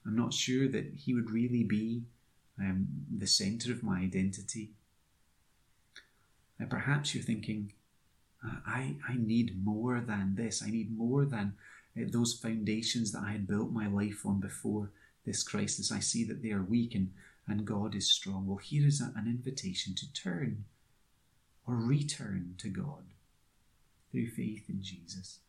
I'm 0.06 0.16
not 0.16 0.34
sure 0.34 0.68
that 0.68 0.94
He 0.96 1.14
would 1.14 1.32
really 1.32 1.64
be 1.64 2.04
um, 2.60 2.88
the 3.16 3.28
centre 3.28 3.72
of 3.72 3.84
my 3.84 4.00
identity. 4.00 4.72
And 6.60 6.70
perhaps 6.70 7.14
you're 7.14 7.24
thinking, 7.24 7.74
I, 8.66 8.96
I 9.08 9.16
need 9.18 9.66
more 9.66 10.00
than 10.00 10.36
this. 10.36 10.64
I 10.64 10.70
need 10.70 10.96
more 10.96 11.26
than 11.26 11.54
uh, 11.58 11.75
those 11.96 12.34
foundations 12.34 13.12
that 13.12 13.24
I 13.24 13.32
had 13.32 13.48
built 13.48 13.72
my 13.72 13.88
life 13.88 14.26
on 14.26 14.40
before 14.40 14.92
this 15.26 15.44
crisis. 15.44 15.92
I 15.92 16.00
see 16.00 16.24
that 16.26 16.44
they 16.44 16.52
are 16.52 16.62
weak 16.62 16.94
and, 16.94 17.12
and 17.48 17.66
God 17.66 17.96
is 17.96 18.12
strong. 18.12 18.46
Well, 18.46 18.58
here 18.58 18.88
is 18.88 19.02
a, 19.02 19.18
an 19.18 19.28
invitation 19.28 19.96
to 19.96 20.14
turn 20.14 20.66
or 21.66 21.76
return 21.76 22.56
to 22.60 22.70
God 22.70 23.06
through 24.12 24.28
faith 24.28 24.66
in 24.70 24.84
Jesus. 24.84 25.40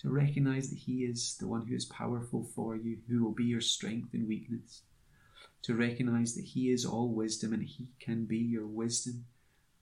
To 0.00 0.10
recognize 0.10 0.70
that 0.70 0.80
He 0.80 1.04
is 1.04 1.36
the 1.38 1.46
one 1.46 1.66
who 1.66 1.76
is 1.76 1.84
powerful 1.84 2.44
for 2.54 2.74
you, 2.74 2.98
who 3.08 3.22
will 3.22 3.32
be 3.32 3.44
your 3.44 3.60
strength 3.60 4.14
in 4.14 4.26
weakness. 4.26 4.82
To 5.62 5.74
recognize 5.74 6.34
that 6.34 6.44
He 6.44 6.70
is 6.70 6.84
all 6.84 7.08
wisdom 7.08 7.52
and 7.52 7.62
He 7.62 7.86
can 8.00 8.24
be 8.24 8.38
your 8.38 8.66
wisdom 8.66 9.26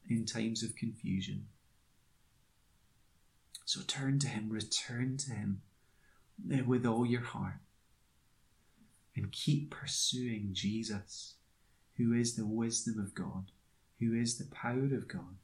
in 0.09 0.27
times 0.27 0.63
of 0.63 0.77
confusion. 0.77 1.47
So 3.71 3.83
turn 3.87 4.19
to 4.19 4.27
Him, 4.27 4.49
return 4.51 5.17
to 5.19 5.31
Him 5.31 5.63
with 6.67 6.85
all 6.85 7.07
your 7.07 7.21
heart, 7.21 7.61
and 9.15 9.31
keep 9.31 9.71
pursuing 9.71 10.49
Jesus, 10.51 11.35
who 11.97 12.13
is 12.13 12.35
the 12.35 12.47
wisdom 12.47 12.99
of 12.99 13.15
God, 13.15 13.53
who 14.01 14.13
is 14.13 14.39
the 14.39 14.53
power 14.53 14.87
of 14.87 15.07
God. 15.07 15.37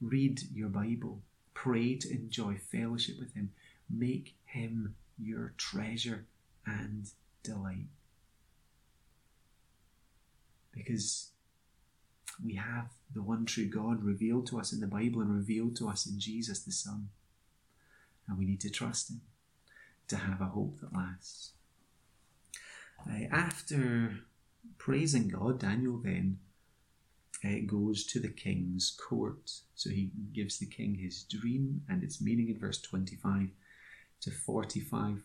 Read 0.00 0.40
your 0.52 0.70
Bible, 0.70 1.22
pray 1.54 1.94
to 1.94 2.10
enjoy 2.10 2.56
fellowship 2.56 3.20
with 3.20 3.34
Him, 3.34 3.52
make 3.88 4.34
Him 4.44 4.96
your 5.16 5.54
treasure 5.56 6.26
and 6.66 7.10
delight. 7.44 7.86
Because 10.72 11.31
we 12.44 12.54
have 12.54 12.90
the 13.14 13.22
one 13.22 13.44
true 13.44 13.66
God 13.66 14.02
revealed 14.02 14.46
to 14.48 14.58
us 14.58 14.72
in 14.72 14.80
the 14.80 14.86
Bible 14.86 15.20
and 15.20 15.34
revealed 15.34 15.76
to 15.76 15.88
us 15.88 16.06
in 16.06 16.18
Jesus 16.18 16.60
the 16.60 16.72
Son. 16.72 17.08
And 18.28 18.38
we 18.38 18.44
need 18.44 18.60
to 18.60 18.70
trust 18.70 19.10
Him 19.10 19.20
to 20.08 20.16
have 20.16 20.40
a 20.40 20.46
hope 20.46 20.80
that 20.80 20.94
lasts. 20.94 21.52
Uh, 23.08 23.24
after 23.30 24.18
praising 24.78 25.28
God, 25.28 25.58
Daniel 25.58 25.98
then 26.02 26.38
uh, 27.44 27.58
goes 27.66 28.04
to 28.06 28.20
the 28.20 28.28
king's 28.28 28.90
court. 28.90 29.50
So 29.74 29.90
he 29.90 30.10
gives 30.32 30.58
the 30.58 30.66
king 30.66 30.94
his 30.94 31.24
dream 31.24 31.82
and 31.88 32.02
its 32.02 32.20
meaning 32.20 32.48
in 32.48 32.58
verse 32.58 32.80
25 32.80 33.48
to 34.22 34.30
45. 34.30 35.22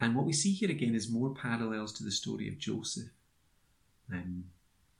And 0.00 0.16
what 0.16 0.26
we 0.26 0.32
see 0.32 0.52
here 0.52 0.70
again 0.70 0.96
is 0.96 1.08
more 1.10 1.32
parallels 1.32 1.92
to 1.94 2.04
the 2.04 2.10
story 2.10 2.48
of 2.48 2.58
Joseph. 2.58 3.10
Um, 4.12 4.44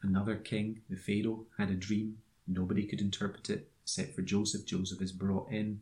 Another 0.03 0.37
king, 0.37 0.83
the 0.91 0.97
Pharaoh, 0.97 1.47
had 1.59 1.71
a 1.71 1.75
dream. 1.75 2.19
Nobody 2.47 2.87
could 2.87 3.01
interpret 3.01 3.49
it 3.51 3.71
except 3.85 4.15
for 4.15 4.23
Joseph. 4.23 4.67
Joseph 4.67 5.01
is 5.01 5.13
brought 5.13 5.51
in, 5.51 5.81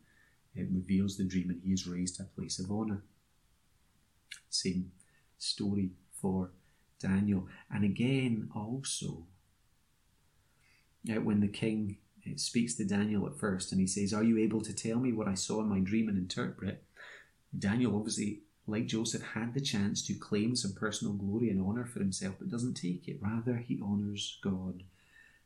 it 0.55 0.67
reveals 0.71 1.17
the 1.17 1.23
dream, 1.23 1.49
and 1.49 1.61
he 1.63 1.73
is 1.73 1.87
raised 1.87 2.17
to 2.17 2.23
a 2.23 2.25
place 2.25 2.59
of 2.59 2.69
honour. 2.69 3.03
Same 4.49 4.91
story 5.37 5.91
for 6.21 6.51
Daniel. 6.99 7.47
And 7.73 7.83
again, 7.83 8.49
also, 8.55 9.25
uh, 11.09 11.21
when 11.21 11.39
the 11.39 11.47
king 11.47 11.97
uh, 12.27 12.33
speaks 12.35 12.75
to 12.75 12.85
Daniel 12.85 13.25
at 13.27 13.39
first 13.39 13.71
and 13.71 13.81
he 13.81 13.87
says, 13.87 14.13
Are 14.13 14.23
you 14.23 14.37
able 14.37 14.61
to 14.61 14.73
tell 14.73 14.99
me 14.99 15.11
what 15.11 15.27
I 15.27 15.33
saw 15.33 15.61
in 15.61 15.69
my 15.69 15.79
dream 15.79 16.07
and 16.07 16.17
interpret? 16.17 16.83
Daniel 17.57 17.95
obviously 17.95 18.41
like 18.71 18.87
Joseph, 18.87 19.21
had 19.21 19.53
the 19.53 19.61
chance 19.61 20.05
to 20.07 20.13
claim 20.13 20.55
some 20.55 20.73
personal 20.73 21.13
glory 21.13 21.49
and 21.49 21.61
honour 21.61 21.85
for 21.85 21.99
himself, 21.99 22.35
but 22.39 22.49
doesn't 22.49 22.75
take 22.75 23.07
it. 23.07 23.19
Rather, 23.21 23.57
he 23.57 23.79
honours 23.81 24.39
God. 24.41 24.83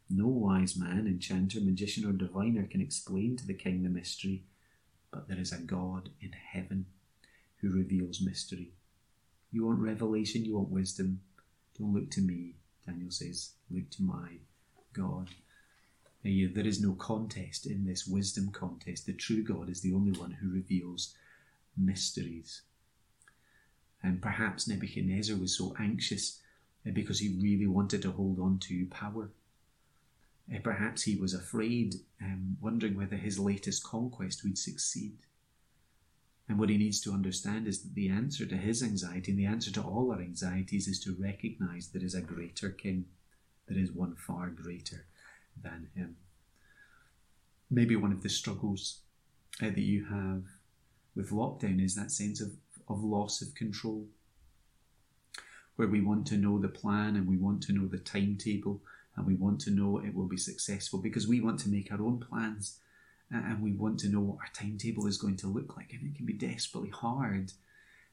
No 0.09 0.27
wise 0.27 0.77
man, 0.77 1.07
enchanter, 1.07 1.59
magician, 1.59 2.05
or 2.07 2.13
diviner 2.13 2.67
can 2.67 2.81
explain 2.81 3.35
to 3.37 3.47
the 3.47 3.53
king 3.53 3.83
the 3.83 3.89
mystery, 3.89 4.43
but 5.11 5.27
there 5.27 5.39
is 5.39 5.51
a 5.51 5.57
God 5.57 6.09
in 6.21 6.31
heaven 6.31 6.85
who 7.57 7.71
reveals 7.71 8.21
mystery. 8.21 8.69
You 9.51 9.65
want 9.65 9.79
revelation, 9.79 10.45
you 10.45 10.57
want 10.57 10.69
wisdom. 10.69 11.21
Don't 11.79 11.93
look 11.93 12.11
to 12.11 12.21
me, 12.21 12.55
Daniel 12.85 13.09
says. 13.09 13.53
Look 13.71 13.89
to 13.91 14.03
my 14.03 14.37
God. 14.93 15.29
There 16.23 16.67
is 16.67 16.81
no 16.81 16.93
contest 16.93 17.65
in 17.65 17.85
this 17.85 18.05
wisdom 18.07 18.51
contest. 18.51 19.05
The 19.05 19.13
true 19.13 19.43
God 19.43 19.69
is 19.69 19.81
the 19.81 19.93
only 19.93 20.11
one 20.19 20.31
who 20.31 20.49
reveals 20.49 21.15
mysteries. 21.77 22.61
And 24.05 24.21
perhaps 24.21 24.67
Nebuchadnezzar 24.67 25.35
was 25.35 25.57
so 25.57 25.75
anxious 25.79 26.39
uh, 26.87 26.91
because 26.93 27.19
he 27.19 27.39
really 27.41 27.65
wanted 27.65 28.03
to 28.03 28.11
hold 28.11 28.39
on 28.39 28.59
to 28.59 28.85
power. 28.91 29.31
Uh, 30.53 30.59
perhaps 30.63 31.01
he 31.01 31.15
was 31.15 31.33
afraid, 31.33 31.95
um, 32.21 32.55
wondering 32.61 32.95
whether 32.95 33.15
his 33.15 33.39
latest 33.39 33.83
conquest 33.83 34.43
would 34.43 34.59
succeed. 34.59 35.17
And 36.47 36.59
what 36.59 36.69
he 36.69 36.77
needs 36.77 37.01
to 37.01 37.13
understand 37.13 37.67
is 37.67 37.81
that 37.81 37.95
the 37.95 38.09
answer 38.09 38.45
to 38.45 38.55
his 38.55 38.83
anxiety 38.83 39.31
and 39.31 39.39
the 39.39 39.47
answer 39.47 39.71
to 39.71 39.81
all 39.81 40.11
our 40.11 40.21
anxieties 40.21 40.87
is 40.87 40.99
to 40.99 41.17
recognize 41.19 41.87
there 41.87 42.03
is 42.03 42.13
a 42.13 42.21
greater 42.21 42.69
king, 42.69 43.05
there 43.67 43.79
is 43.79 43.91
one 43.91 44.15
far 44.15 44.49
greater 44.49 45.07
than 45.59 45.87
him. 45.95 46.17
Maybe 47.71 47.95
one 47.95 48.11
of 48.11 48.21
the 48.21 48.29
struggles 48.29 48.99
uh, 49.63 49.69
that 49.69 49.79
you 49.79 50.05
have 50.05 50.43
with 51.15 51.31
lockdown 51.31 51.83
is 51.83 51.95
that 51.95 52.11
sense 52.11 52.39
of 52.39 52.51
of 52.87 53.03
loss 53.03 53.41
of 53.41 53.55
control, 53.55 54.07
where 55.75 55.87
we 55.87 56.01
want 56.01 56.25
to 56.27 56.37
know 56.37 56.59
the 56.59 56.67
plan 56.67 57.15
and 57.15 57.27
we 57.27 57.37
want 57.37 57.61
to 57.63 57.73
know 57.73 57.87
the 57.87 57.97
timetable 57.97 58.81
and 59.15 59.25
we 59.25 59.35
want 59.35 59.59
to 59.61 59.71
know 59.71 59.99
it 59.99 60.13
will 60.13 60.27
be 60.27 60.37
successful 60.37 60.99
because 60.99 61.27
we 61.27 61.39
want 61.39 61.59
to 61.59 61.69
make 61.69 61.91
our 61.91 62.01
own 62.01 62.19
plans 62.19 62.79
and 63.31 63.61
we 63.61 63.71
want 63.71 63.99
to 63.99 64.09
know 64.09 64.19
what 64.19 64.37
our 64.37 64.49
timetable 64.53 65.07
is 65.07 65.17
going 65.17 65.37
to 65.37 65.47
look 65.47 65.75
like. 65.75 65.91
And 65.91 66.03
it 66.03 66.15
can 66.15 66.25
be 66.25 66.33
desperately 66.33 66.89
hard 66.89 67.51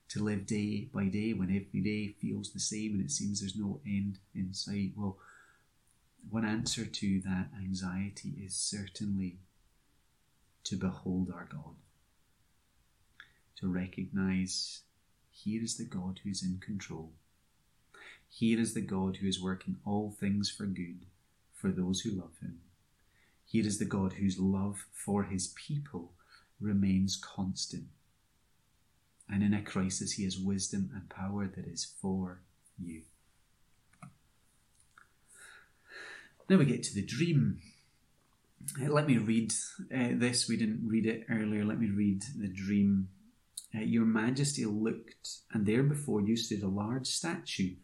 to 0.09 0.23
live 0.23 0.47
day 0.47 0.89
by 0.93 1.07
day 1.07 1.33
when 1.33 1.49
every 1.49 1.81
day 1.81 2.15
feels 2.21 2.53
the 2.53 2.61
same 2.61 2.95
and 2.95 3.03
it 3.03 3.11
seems 3.11 3.41
there's 3.41 3.57
no 3.57 3.81
end 3.87 4.19
in 4.35 4.53
sight. 4.55 4.93
Well, 4.97 5.19
one 6.31 6.45
answer 6.45 6.85
to 6.85 7.21
that 7.23 7.49
anxiety 7.59 8.35
is 8.45 8.55
certainly 8.55 9.39
to 10.65 10.77
behold 10.77 11.31
our 11.35 11.49
God 11.51 11.75
to 13.63 13.69
recognize 13.69 14.83
here 15.31 15.63
is 15.63 15.77
the 15.77 15.85
God 15.85 16.19
who 16.23 16.31
is 16.31 16.43
in 16.43 16.59
control. 16.59 17.13
Here 18.29 18.59
is 18.59 18.75
the 18.75 18.81
God 18.81 19.19
who 19.19 19.29
is 19.29 19.41
working 19.41 19.77
all 19.87 20.11
things 20.11 20.51
for 20.51 20.67
good 20.67 21.07
for 21.55 21.71
those 21.71 22.01
who 22.01 22.11
love 22.11 22.37
him. 22.41 22.59
Here 23.45 23.65
is 23.65 23.79
the 23.79 23.85
God 23.85 24.15
whose 24.15 24.39
love 24.39 24.87
for 24.93 25.25
his 25.25 25.55
people 25.55 26.13
remains 26.61 27.17
constant. 27.17 27.85
And 29.31 29.45
in 29.45 29.55
a 29.55 29.63
crisis, 29.63 30.13
he 30.13 30.25
has 30.25 30.39
wisdom 30.39 30.91
and 30.93 31.09
power 31.09 31.47
that 31.47 31.67
is 31.67 31.85
for 32.01 32.41
you. 32.83 33.03
Now 36.49 36.57
we 36.57 36.65
get 36.65 36.83
to 36.85 36.95
the 36.95 37.07
dream. 37.07 37.61
Uh, 38.83 38.91
let 38.91 39.07
me 39.07 39.19
read 39.19 39.53
uh, 39.95 40.09
this. 40.15 40.49
We 40.49 40.57
didn't 40.57 40.89
read 40.89 41.07
it 41.07 41.27
earlier. 41.31 41.65
Let 41.65 41.79
me 41.79 41.91
read 41.91 42.25
the 42.37 42.49
dream 42.49 43.09
uh, 43.75 43.81
your 43.81 44.05
Majesty 44.05 44.65
looked, 44.65 45.29
and 45.53 45.65
there 45.67 45.83
before 45.83 46.21
you 46.21 46.37
stood 46.37 46.63
a 46.63 46.69
large 46.69 47.07
statue, 47.07 47.75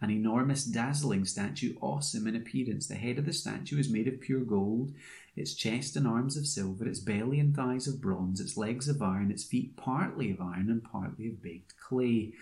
an 0.00 0.10
enormous, 0.10 0.64
dazzling 0.64 1.24
statue, 1.24 1.74
awesome 1.80 2.26
in 2.26 2.36
appearance. 2.36 2.86
The 2.86 2.94
head 2.94 3.18
of 3.18 3.26
the 3.26 3.32
statue 3.32 3.78
is 3.78 3.90
made 3.90 4.08
of 4.08 4.20
pure 4.20 4.44
gold, 4.44 4.92
its 5.36 5.54
chest 5.54 5.96
and 5.96 6.06
arms 6.06 6.36
of 6.36 6.46
silver, 6.46 6.86
its 6.86 7.00
belly 7.00 7.40
and 7.40 7.54
thighs 7.54 7.86
of 7.86 8.00
bronze, 8.00 8.40
its 8.40 8.56
legs 8.56 8.88
of 8.88 9.02
iron, 9.02 9.30
its 9.30 9.44
feet 9.44 9.76
partly 9.76 10.30
of 10.30 10.40
iron 10.40 10.70
and 10.70 10.82
partly 10.82 11.28
of 11.28 11.42
baked 11.42 11.74
clay. 11.78 12.32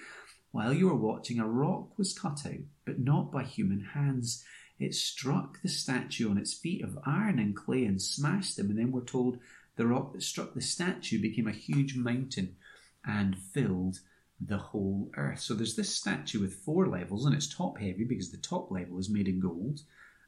While 0.50 0.72
you 0.72 0.86
were 0.86 0.94
watching, 0.94 1.40
a 1.40 1.46
rock 1.46 1.96
was 1.98 2.16
cut 2.16 2.44
out, 2.46 2.60
but 2.84 2.98
not 2.98 3.32
by 3.32 3.44
human 3.44 3.80
hands. 3.94 4.44
It 4.78 4.94
struck 4.94 5.62
the 5.62 5.68
statue 5.68 6.30
on 6.30 6.38
its 6.38 6.54
feet 6.54 6.82
of 6.82 6.98
iron 7.06 7.38
and 7.38 7.56
clay 7.56 7.84
and 7.84 8.00
smashed 8.02 8.56
them, 8.56 8.70
and 8.70 8.78
then 8.78 8.92
we're 8.92 9.04
told 9.04 9.38
the 9.76 9.86
rock 9.86 10.12
that 10.12 10.22
struck 10.22 10.54
the 10.54 10.60
statue 10.60 11.20
became 11.20 11.48
a 11.48 11.52
huge 11.52 11.96
mountain 11.96 12.56
and 13.04 13.36
filled 13.36 14.00
the 14.40 14.58
whole 14.58 15.10
earth. 15.16 15.40
So 15.40 15.54
there's 15.54 15.76
this 15.76 15.94
statue 15.94 16.40
with 16.40 16.54
four 16.54 16.88
levels, 16.88 17.26
and 17.26 17.34
it's 17.34 17.52
top 17.52 17.78
heavy 17.78 18.04
because 18.04 18.30
the 18.30 18.38
top 18.38 18.70
level 18.70 18.98
is 18.98 19.10
made 19.10 19.28
in 19.28 19.40
gold, 19.40 19.80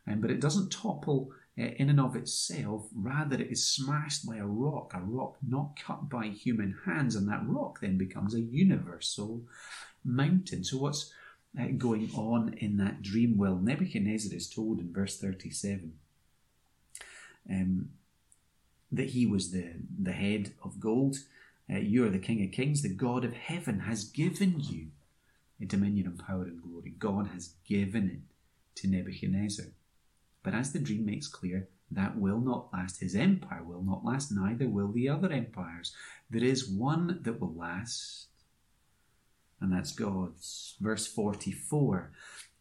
um, 0.07 0.21
but 0.21 0.31
it 0.31 0.41
doesn't 0.41 0.71
topple 0.71 1.31
uh, 1.59 1.63
in 1.77 1.91
and 1.91 2.01
of 2.01 2.17
itself. 2.17 2.87
Rather, 2.95 3.37
it 3.37 3.51
is 3.51 3.67
smashed 3.67 4.27
by 4.27 4.37
a 4.37 4.47
rock, 4.47 4.93
a 4.95 5.01
rock 5.01 5.37
not 5.47 5.79
cut 5.79 6.09
by 6.09 6.27
human 6.27 6.77
hands, 6.85 7.17
and 7.17 7.29
that 7.29 7.47
rock 7.47 7.81
then 7.81 7.99
becomes 7.99 8.35
a 8.35 8.41
universal 8.41 9.43
mountain. 10.05 10.63
So, 10.65 10.79
what's 10.79 11.13
uh, 11.59 11.69
going 11.77 12.11
on 12.15 12.55
in 12.59 12.77
that 12.79 13.03
dream? 13.03 13.37
Well, 13.37 13.57
Nebuchadnezzar 13.57 14.37
is 14.37 14.49
told 14.49 14.81
in 14.81 14.93
verse 14.93 15.19
37 15.19 15.93
um, 17.51 17.91
that 18.93 19.11
he 19.11 19.27
was 19.27 19.51
the, 19.51 19.73
the 20.01 20.13
head 20.13 20.53
of 20.63 20.81
gold 20.81 21.17
uh, 21.72 21.79
you 21.79 22.05
are 22.05 22.11
the 22.11 22.18
King 22.18 22.44
of 22.44 22.53
Kings. 22.53 22.83
The 22.83 22.94
God 22.94 23.24
of 23.24 23.33
heaven 23.33 23.81
has 23.81 24.05
given 24.05 24.61
you 24.61 24.88
a 25.61 25.64
dominion 25.64 26.07
and 26.07 26.18
power 26.18 26.42
and 26.44 26.62
glory. 26.62 26.94
God 26.98 27.29
has 27.29 27.55
given 27.66 28.11
it 28.11 28.81
to 28.81 28.88
Nebuchadnezzar. 28.88 29.66
But 30.42 30.55
as 30.55 30.72
the 30.72 30.79
dream 30.79 31.07
makes 31.07 31.27
clear, 31.27 31.68
that 31.90 32.18
will 32.18 32.40
not 32.40 32.68
last. 32.72 33.00
His 33.00 33.14
empire 33.14 33.62
will 33.62 33.83
not 33.83 34.05
last, 34.05 34.33
neither 34.33 34.68
will 34.68 34.92
the 34.92 35.09
other 35.09 35.33
empires. 35.33 35.94
There 36.31 36.44
is 36.44 36.68
one 36.68 37.20
that 37.22 37.40
will 37.40 37.55
last, 37.55 38.27
and 39.61 39.72
that's 39.72 39.92
God's. 39.92 40.74
Verse 40.81 41.07
44 41.07 42.12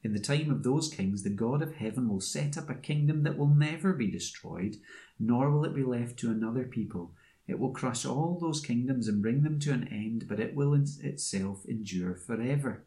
In 0.03 0.13
the 0.13 0.19
time 0.19 0.51
of 0.51 0.63
those 0.63 0.93
kings, 0.93 1.23
the 1.23 1.29
God 1.29 1.61
of 1.61 1.75
heaven 1.75 2.07
will 2.07 2.21
set 2.21 2.57
up 2.57 2.69
a 2.69 2.75
kingdom 2.75 3.23
that 3.23 3.37
will 3.37 3.47
never 3.47 3.93
be 3.93 4.09
destroyed, 4.11 4.77
nor 5.19 5.49
will 5.49 5.65
it 5.65 5.75
be 5.75 5.83
left 5.83 6.17
to 6.19 6.31
another 6.31 6.63
people. 6.63 7.11
It 7.47 7.59
will 7.59 7.71
crush 7.71 8.05
all 8.05 8.37
those 8.39 8.61
kingdoms 8.61 9.07
and 9.07 9.21
bring 9.21 9.43
them 9.43 9.59
to 9.59 9.73
an 9.73 9.87
end, 9.89 10.27
but 10.27 10.39
it 10.39 10.55
will 10.55 10.73
in 10.73 10.87
itself 11.01 11.65
endure 11.65 12.15
forever. 12.15 12.83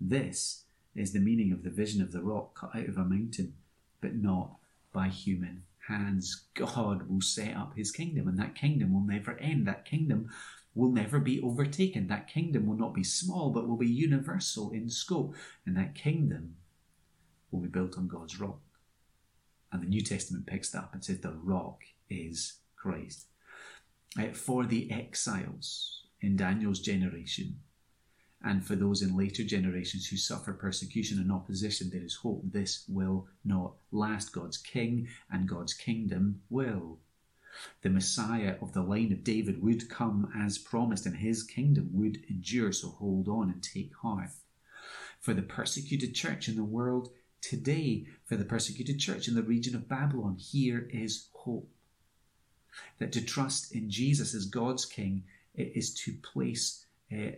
This 0.00 0.64
is 0.94 1.12
the 1.12 1.20
meaning 1.20 1.52
of 1.52 1.62
the 1.62 1.70
vision 1.70 2.02
of 2.02 2.12
the 2.12 2.22
rock 2.22 2.54
cut 2.54 2.76
out 2.76 2.88
of 2.88 2.98
a 2.98 3.04
mountain, 3.04 3.54
but 4.00 4.14
not 4.14 4.56
by 4.92 5.08
human 5.08 5.62
hands. 5.88 6.44
God 6.54 7.08
will 7.08 7.22
set 7.22 7.56
up 7.56 7.76
his 7.76 7.90
kingdom, 7.90 8.28
and 8.28 8.38
that 8.38 8.54
kingdom 8.54 8.92
will 8.92 9.06
never 9.06 9.38
end. 9.38 9.66
That 9.66 9.84
kingdom 9.84 10.30
will 10.74 10.90
never 10.90 11.18
be 11.18 11.40
overtaken. 11.40 12.08
That 12.08 12.28
kingdom 12.28 12.66
will 12.66 12.76
not 12.76 12.94
be 12.94 13.04
small, 13.04 13.50
but 13.50 13.68
will 13.68 13.76
be 13.76 13.88
universal 13.88 14.70
in 14.70 14.90
scope. 14.90 15.34
And 15.64 15.76
that 15.76 15.94
kingdom 15.94 16.56
will 17.50 17.60
be 17.60 17.68
built 17.68 17.96
on 17.96 18.08
God's 18.08 18.38
rock. 18.38 18.60
And 19.72 19.82
the 19.82 19.88
New 19.88 20.02
Testament 20.02 20.46
picks 20.46 20.70
that 20.70 20.78
up 20.78 20.94
and 20.94 21.04
says 21.04 21.18
the 21.18 21.32
rock 21.32 21.82
is 22.10 22.58
Christ. 22.76 23.26
Uh, 24.18 24.32
for 24.32 24.64
the 24.64 24.90
exiles 24.92 26.04
in 26.20 26.36
Daniel's 26.36 26.80
generation, 26.80 27.58
and 28.44 28.64
for 28.64 28.76
those 28.76 29.02
in 29.02 29.16
later 29.16 29.42
generations 29.42 30.06
who 30.06 30.16
suffer 30.16 30.52
persecution 30.52 31.18
and 31.18 31.32
opposition, 31.32 31.90
there 31.90 32.04
is 32.04 32.14
hope. 32.16 32.42
This 32.44 32.84
will 32.88 33.26
not 33.44 33.72
last. 33.90 34.32
God's 34.32 34.58
king 34.58 35.08
and 35.30 35.48
God's 35.48 35.74
kingdom 35.74 36.42
will. 36.50 36.98
The 37.82 37.90
Messiah 37.90 38.56
of 38.60 38.72
the 38.72 38.82
line 38.82 39.12
of 39.12 39.24
David 39.24 39.62
would 39.62 39.88
come 39.88 40.30
as 40.36 40.58
promised, 40.58 41.06
and 41.06 41.16
his 41.16 41.42
kingdom 41.42 41.90
would 41.92 42.18
endure. 42.28 42.72
So 42.72 42.90
hold 42.90 43.28
on 43.28 43.50
and 43.50 43.62
take 43.62 43.94
heart. 44.02 44.30
For 45.20 45.34
the 45.34 45.42
persecuted 45.42 46.14
church 46.14 46.48
in 46.48 46.56
the 46.56 46.64
world 46.64 47.08
today, 47.40 48.06
for 48.26 48.36
the 48.36 48.44
persecuted 48.44 48.98
church 48.98 49.26
in 49.26 49.34
the 49.34 49.42
region 49.42 49.74
of 49.74 49.88
Babylon, 49.88 50.36
here 50.36 50.86
is 50.92 51.28
hope. 51.32 51.73
That 52.98 53.12
to 53.12 53.24
trust 53.24 53.74
in 53.74 53.90
Jesus 53.90 54.34
as 54.34 54.46
God's 54.46 54.84
king 54.84 55.24
is 55.54 55.94
to 55.94 56.12
place 56.22 56.84
uh, 57.12 57.30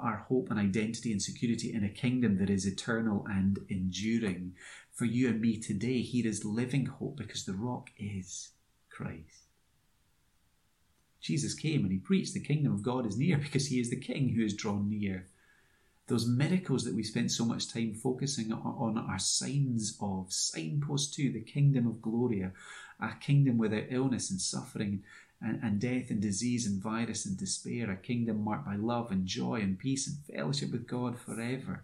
our 0.00 0.26
hope 0.28 0.50
and 0.50 0.58
identity 0.58 1.12
and 1.12 1.22
security 1.22 1.72
in 1.72 1.84
a 1.84 1.88
kingdom 1.88 2.38
that 2.38 2.50
is 2.50 2.66
eternal 2.66 3.26
and 3.30 3.58
enduring. 3.68 4.54
For 4.92 5.04
you 5.04 5.28
and 5.28 5.40
me 5.40 5.58
today, 5.58 6.00
here 6.02 6.26
is 6.26 6.44
living 6.44 6.86
hope 6.86 7.16
because 7.16 7.44
the 7.44 7.54
rock 7.54 7.90
is 7.98 8.50
Christ. 8.90 9.46
Jesus 11.20 11.54
came 11.54 11.82
and 11.82 11.92
he 11.92 11.98
preached 11.98 12.34
the 12.34 12.40
kingdom 12.40 12.72
of 12.72 12.82
God 12.82 13.06
is 13.06 13.16
near 13.16 13.38
because 13.42 13.68
he 13.68 13.80
is 13.80 13.90
the 13.90 13.96
king 13.96 14.30
who 14.30 14.44
is 14.44 14.54
drawn 14.54 14.90
near. 14.90 15.28
Those 16.08 16.26
miracles 16.26 16.84
that 16.84 16.94
we 16.94 17.04
spent 17.04 17.30
so 17.30 17.44
much 17.44 17.72
time 17.72 17.94
focusing 17.94 18.52
on 18.52 18.98
are 18.98 19.20
signs 19.20 19.96
of, 20.00 20.32
signposts 20.32 21.14
to 21.14 21.30
the 21.32 21.40
kingdom 21.40 21.86
of 21.86 22.02
glory, 22.02 22.44
a 23.02 23.14
kingdom 23.20 23.58
without 23.58 23.84
illness 23.90 24.30
and 24.30 24.40
suffering 24.40 25.02
and, 25.40 25.60
and 25.62 25.80
death 25.80 26.10
and 26.10 26.20
disease 26.20 26.66
and 26.66 26.82
virus 26.82 27.26
and 27.26 27.36
despair, 27.36 27.90
a 27.90 27.96
kingdom 27.96 28.44
marked 28.44 28.64
by 28.64 28.76
love 28.76 29.10
and 29.10 29.26
joy 29.26 29.56
and 29.56 29.78
peace 29.78 30.06
and 30.06 30.18
fellowship 30.36 30.70
with 30.70 30.86
God 30.86 31.18
forever. 31.18 31.82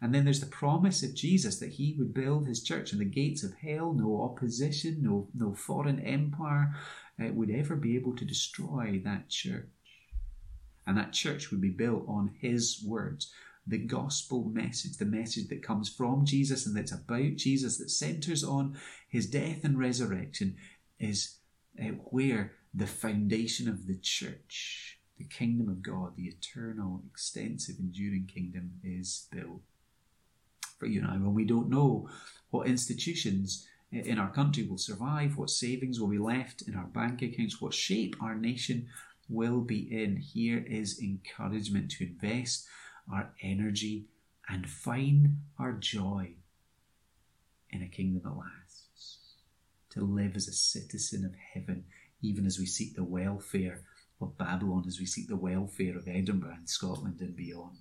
And 0.00 0.14
then 0.14 0.24
there's 0.24 0.40
the 0.40 0.46
promise 0.46 1.02
of 1.02 1.14
Jesus 1.14 1.58
that 1.60 1.72
he 1.72 1.94
would 1.98 2.12
build 2.12 2.46
his 2.46 2.62
church 2.62 2.92
and 2.92 3.00
the 3.00 3.06
gates 3.06 3.42
of 3.42 3.54
hell, 3.54 3.92
no 3.92 4.22
opposition, 4.22 4.98
no, 5.02 5.28
no 5.34 5.54
foreign 5.54 6.00
empire 6.00 6.74
uh, 7.20 7.32
would 7.32 7.50
ever 7.50 7.76
be 7.76 7.96
able 7.96 8.14
to 8.16 8.24
destroy 8.24 9.00
that 9.04 9.28
church. 9.28 9.68
And 10.86 10.98
that 10.98 11.12
church 11.12 11.50
would 11.50 11.60
be 11.60 11.70
built 11.70 12.04
on 12.06 12.34
his 12.40 12.84
words, 12.86 13.32
the 13.66 13.78
gospel 13.78 14.44
message, 14.44 14.98
the 14.98 15.04
message 15.04 15.48
that 15.48 15.62
comes 15.62 15.88
from 15.88 16.24
Jesus 16.24 16.66
and 16.66 16.76
that's 16.76 16.92
about 16.92 17.36
Jesus, 17.36 17.78
that 17.78 17.90
centers 17.90 18.44
on 18.44 18.76
his 19.08 19.26
death 19.26 19.64
and 19.64 19.78
resurrection, 19.78 20.56
is 20.98 21.36
uh, 21.80 21.88
where 22.10 22.52
the 22.74 22.86
foundation 22.86 23.68
of 23.68 23.86
the 23.86 23.96
church, 23.96 24.98
the 25.18 25.24
kingdom 25.24 25.68
of 25.68 25.82
God, 25.82 26.16
the 26.16 26.24
eternal, 26.24 27.02
extensive, 27.10 27.76
enduring 27.78 28.26
kingdom 28.26 28.72
is 28.82 29.26
built. 29.30 29.60
For 30.78 30.86
you 30.86 31.00
and 31.00 31.10
I, 31.10 31.14
when 31.14 31.34
we 31.34 31.44
don't 31.44 31.70
know 31.70 32.08
what 32.50 32.66
institutions 32.66 33.66
in 33.90 34.18
our 34.18 34.30
country 34.30 34.66
will 34.66 34.78
survive, 34.78 35.36
what 35.36 35.50
savings 35.50 36.00
will 36.00 36.08
be 36.08 36.18
left 36.18 36.62
in 36.62 36.74
our 36.74 36.86
bank 36.86 37.22
accounts, 37.22 37.60
what 37.60 37.72
shape 37.72 38.16
our 38.20 38.34
nation 38.34 38.88
will 39.28 39.60
be 39.60 39.78
in, 39.90 40.16
here 40.16 40.64
is 40.68 41.00
encouragement 41.00 41.90
to 41.92 42.04
invest 42.04 42.66
our 43.12 43.30
energy 43.42 44.06
and 44.48 44.68
find 44.68 45.38
our 45.58 45.72
joy 45.72 46.32
in 47.70 47.82
a 47.82 47.88
kingdom 47.88 48.22
that 48.24 48.36
lasts, 48.36 49.18
to 49.90 50.00
live 50.00 50.36
as 50.36 50.48
a 50.48 50.52
citizen 50.52 51.24
of 51.24 51.34
heaven 51.54 51.84
even 52.22 52.46
as 52.46 52.58
we 52.58 52.66
seek 52.66 52.94
the 52.94 53.04
welfare 53.04 53.82
of 54.20 54.38
Babylon, 54.38 54.84
as 54.86 54.98
we 54.98 55.06
seek 55.06 55.28
the 55.28 55.36
welfare 55.36 55.96
of 55.96 56.08
Edinburgh 56.08 56.56
and 56.56 56.68
Scotland 56.68 57.20
and 57.20 57.36
beyond. 57.36 57.76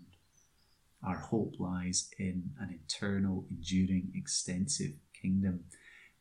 Our 1.06 1.18
hope 1.18 1.56
lies 1.60 2.10
in 2.18 2.52
an 2.60 2.78
eternal, 2.84 3.46
enduring, 3.50 4.12
extensive 4.16 4.94
kingdom 5.20 5.66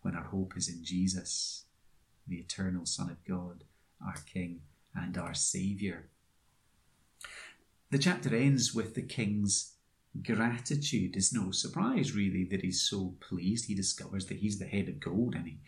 when 0.03 0.15
our 0.15 0.25
hope 0.25 0.55
is 0.57 0.69
in 0.69 0.85
Jesus, 0.85 1.65
the 2.27 2.37
eternal 2.37 2.87
Son 2.87 3.11
of 3.11 3.25
God, 3.25 3.65
our 4.05 4.17
King 4.33 4.61
and 4.95 5.17
our 5.17 5.35
Saviour. 5.35 6.09
The 7.93 7.99
chapter 7.99 8.35
ends 8.35 8.75
with 8.75 8.95
the 8.95 9.03
King's 9.03 9.75
gratitude. 10.23 11.15
It's 11.15 11.35
no 11.35 11.51
surprise, 11.51 12.17
really, 12.17 12.43
that 12.45 12.63
he's 12.63 12.81
so 12.81 13.17
pleased. 13.21 13.67
He 13.67 13.75
discovers 13.75 14.25
that 14.27 14.39
he's 14.39 14.59
the 14.59 14.65
head 14.65 14.89
of 14.89 14.99
gold 14.99 15.35
and 15.35 15.47
he 15.47 15.59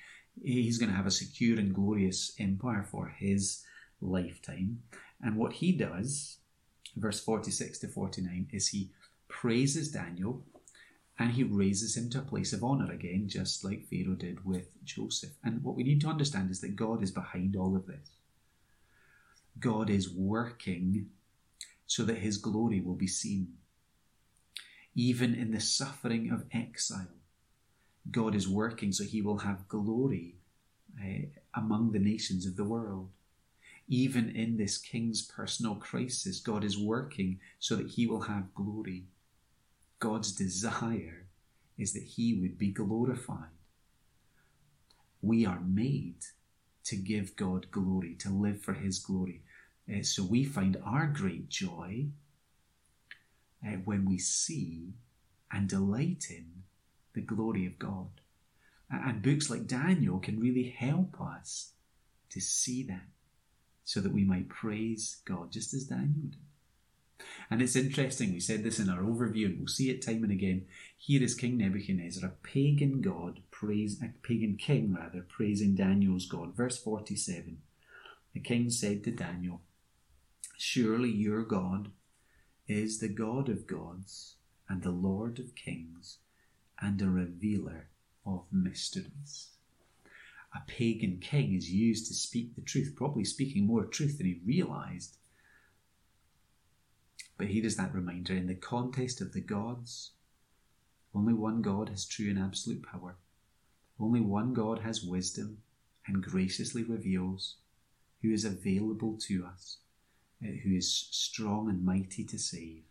he's 0.42 0.78
going 0.78 0.88
to 0.88 0.96
have 0.96 1.06
a 1.06 1.10
secure 1.10 1.58
and 1.58 1.74
glorious 1.74 2.32
empire 2.40 2.82
for 2.82 3.08
his 3.08 3.62
lifetime. 4.00 4.80
And 5.20 5.36
what 5.36 5.52
he 5.52 5.72
does, 5.72 6.38
verse 6.96 7.20
46 7.20 7.80
to 7.80 7.88
49, 7.88 8.48
is 8.52 8.68
he 8.68 8.90
praises 9.28 9.90
Daniel 9.90 10.46
and 11.18 11.32
he 11.32 11.44
raises 11.44 11.94
him 11.94 12.08
to 12.08 12.20
a 12.20 12.22
place 12.22 12.54
of 12.54 12.64
honor 12.64 12.90
again, 12.90 13.28
just 13.28 13.64
like 13.64 13.84
Pharaoh 13.84 14.16
did 14.16 14.46
with 14.46 14.82
Joseph. 14.82 15.34
And 15.44 15.62
what 15.62 15.76
we 15.76 15.82
need 15.84 16.00
to 16.00 16.08
understand 16.08 16.50
is 16.50 16.62
that 16.62 16.74
God 16.74 17.02
is 17.02 17.10
behind 17.10 17.54
all 17.54 17.76
of 17.76 17.86
this. 17.86 18.12
God 19.60 19.90
is 19.90 20.10
working 20.10 21.10
so 21.86 22.04
that 22.04 22.18
his 22.18 22.38
glory 22.38 22.80
will 22.80 22.94
be 22.94 23.06
seen. 23.06 23.48
Even 24.94 25.34
in 25.34 25.50
the 25.50 25.60
suffering 25.60 26.30
of 26.30 26.44
exile, 26.52 27.08
God 28.10 28.34
is 28.34 28.48
working 28.48 28.92
so 28.92 29.04
he 29.04 29.22
will 29.22 29.38
have 29.38 29.68
glory 29.68 30.36
uh, 31.02 31.26
among 31.54 31.92
the 31.92 31.98
nations 31.98 32.46
of 32.46 32.56
the 32.56 32.64
world. 32.64 33.10
Even 33.88 34.30
in 34.30 34.56
this 34.56 34.78
king's 34.78 35.22
personal 35.22 35.74
crisis, 35.74 36.40
God 36.40 36.64
is 36.64 36.78
working 36.78 37.40
so 37.58 37.76
that 37.76 37.88
he 37.88 38.06
will 38.06 38.22
have 38.22 38.54
glory. 38.54 39.04
God's 39.98 40.32
desire 40.32 41.26
is 41.76 41.92
that 41.92 42.02
he 42.02 42.34
would 42.34 42.56
be 42.56 42.70
glorified. 42.70 43.48
We 45.20 45.44
are 45.44 45.60
made 45.60 46.24
to 46.84 46.96
give 46.96 47.36
God 47.36 47.70
glory, 47.70 48.14
to 48.20 48.30
live 48.30 48.62
for 48.62 48.74
his 48.74 48.98
glory. 48.98 49.42
Uh, 49.88 50.02
so 50.02 50.22
we 50.22 50.44
find 50.44 50.76
our 50.84 51.06
great 51.06 51.48
joy 51.48 52.06
uh, 53.66 53.76
when 53.84 54.04
we 54.04 54.18
see 54.18 54.94
and 55.52 55.68
delight 55.68 56.26
in 56.30 56.64
the 57.14 57.20
glory 57.20 57.66
of 57.66 57.78
God. 57.78 58.08
And 58.90 59.22
books 59.22 59.50
like 59.50 59.66
Daniel 59.66 60.18
can 60.18 60.38
really 60.38 60.74
help 60.76 61.20
us 61.20 61.72
to 62.30 62.40
see 62.40 62.82
that 62.84 63.06
so 63.84 64.00
that 64.00 64.12
we 64.12 64.24
might 64.24 64.48
praise 64.48 65.18
God 65.24 65.52
just 65.52 65.74
as 65.74 65.84
Daniel 65.84 66.28
did. 66.30 66.38
And 67.50 67.62
it's 67.62 67.76
interesting, 67.76 68.32
we 68.32 68.40
said 68.40 68.64
this 68.64 68.78
in 68.78 68.88
our 68.88 69.02
overview, 69.02 69.46
and 69.46 69.58
we'll 69.58 69.68
see 69.68 69.90
it 69.90 70.02
time 70.02 70.22
and 70.22 70.32
again. 70.32 70.66
Here 70.96 71.22
is 71.22 71.34
King 71.34 71.58
Nebuchadnezzar, 71.58 72.28
a 72.28 72.46
pagan 72.46 73.00
god, 73.00 73.40
praise 73.50 74.00
a 74.02 74.12
pagan 74.26 74.56
king 74.56 74.94
rather, 74.94 75.24
praising 75.28 75.74
Daniel's 75.74 76.26
God. 76.26 76.56
Verse 76.56 76.78
47. 76.78 77.58
The 78.32 78.40
king 78.40 78.70
said 78.70 79.04
to 79.04 79.10
Daniel, 79.10 79.60
Surely 80.66 81.10
your 81.10 81.44
God 81.44 81.90
is 82.66 82.98
the 82.98 83.08
God 83.08 83.50
of 83.50 83.66
gods 83.66 84.36
and 84.66 84.82
the 84.82 84.90
Lord 84.90 85.38
of 85.38 85.54
kings 85.54 86.20
and 86.80 87.02
a 87.02 87.10
revealer 87.10 87.90
of 88.24 88.46
mysteries. 88.50 89.50
A 90.54 90.60
pagan 90.66 91.20
king 91.20 91.52
is 91.52 91.70
used 91.70 92.06
to 92.06 92.14
speak 92.14 92.56
the 92.56 92.62
truth, 92.62 92.94
probably 92.96 93.24
speaking 93.24 93.66
more 93.66 93.84
truth 93.84 94.16
than 94.16 94.26
he 94.26 94.40
realized. 94.42 95.18
But 97.36 97.48
here 97.48 97.66
is 97.66 97.76
that 97.76 97.94
reminder 97.94 98.32
in 98.32 98.46
the 98.46 98.54
context 98.54 99.20
of 99.20 99.34
the 99.34 99.42
gods, 99.42 100.12
only 101.14 101.34
one 101.34 101.60
God 101.60 101.90
has 101.90 102.06
true 102.06 102.30
and 102.30 102.38
absolute 102.38 102.82
power. 102.82 103.16
Only 104.00 104.22
one 104.22 104.54
God 104.54 104.78
has 104.78 105.04
wisdom 105.04 105.58
and 106.06 106.24
graciously 106.24 106.82
reveals, 106.82 107.56
who 108.22 108.32
is 108.32 108.46
available 108.46 109.18
to 109.28 109.44
us, 109.44 109.76
Uh, 110.42 110.48
who 110.62 110.74
is 110.74 111.08
strong 111.10 111.68
and 111.68 111.84
mighty 111.84 112.24
to 112.24 112.38
save. 112.38 112.82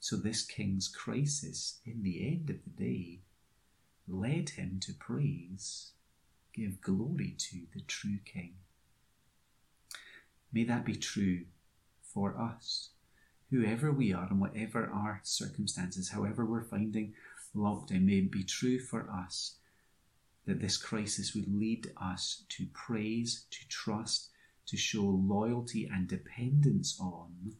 So, 0.00 0.16
this 0.16 0.42
king's 0.42 0.88
crisis, 0.88 1.78
in 1.84 2.02
the 2.02 2.26
end 2.26 2.50
of 2.50 2.56
the 2.64 2.84
day, 2.84 3.20
led 4.08 4.50
him 4.50 4.80
to 4.82 4.92
praise, 4.92 5.92
give 6.52 6.80
glory 6.80 7.34
to 7.38 7.60
the 7.74 7.82
true 7.82 8.18
King. 8.24 8.54
May 10.52 10.64
that 10.64 10.84
be 10.84 10.96
true 10.96 11.44
for 12.02 12.36
us, 12.36 12.90
whoever 13.50 13.92
we 13.92 14.12
are 14.12 14.26
and 14.28 14.40
whatever 14.40 14.90
our 14.90 15.20
circumstances, 15.22 16.10
however 16.10 16.44
we're 16.44 16.64
finding 16.64 17.14
lockdown, 17.54 18.04
may 18.04 18.18
it 18.18 18.32
be 18.32 18.42
true 18.42 18.80
for 18.80 19.08
us 19.10 19.56
that 20.46 20.60
this 20.60 20.76
crisis 20.76 21.34
would 21.34 21.54
lead 21.54 21.92
us 22.02 22.42
to 22.48 22.66
praise, 22.72 23.44
to 23.50 23.68
trust, 23.68 24.29
to 24.70 24.76
show 24.76 25.02
loyalty 25.02 25.90
and 25.92 26.06
dependence 26.06 26.96
on 27.00 27.56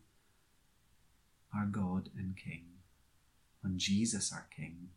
our 1.53 1.67
God 1.67 2.09
and 2.17 2.37
King, 2.37 2.67
on 3.65 3.79
Jesus 3.79 4.33
our 4.33 4.47
King, 4.55 4.91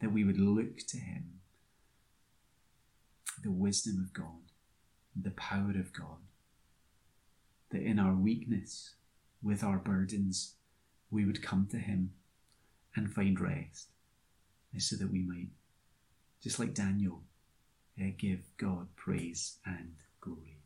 that 0.00 0.10
we 0.10 0.24
would 0.24 0.38
look 0.38 0.78
to 0.88 0.96
Him, 0.96 1.40
the 3.42 3.50
wisdom 3.50 4.02
of 4.02 4.14
God, 4.14 4.52
the 5.14 5.32
power 5.32 5.74
of 5.78 5.92
God, 5.92 6.22
that 7.70 7.82
in 7.82 7.98
our 7.98 8.14
weakness, 8.14 8.94
with 9.42 9.62
our 9.62 9.76
burdens, 9.76 10.54
we 11.10 11.26
would 11.26 11.42
come 11.42 11.68
to 11.70 11.76
Him 11.76 12.12
and 12.96 13.12
find 13.12 13.38
rest, 13.38 13.88
so 14.78 14.96
that 14.96 15.12
we 15.12 15.20
might, 15.20 15.48
just 16.42 16.58
like 16.58 16.72
Daniel, 16.72 17.24
uh, 18.00 18.06
give 18.16 18.40
God 18.56 18.86
praise 18.96 19.58
and 19.66 19.96
glory. 20.20 20.57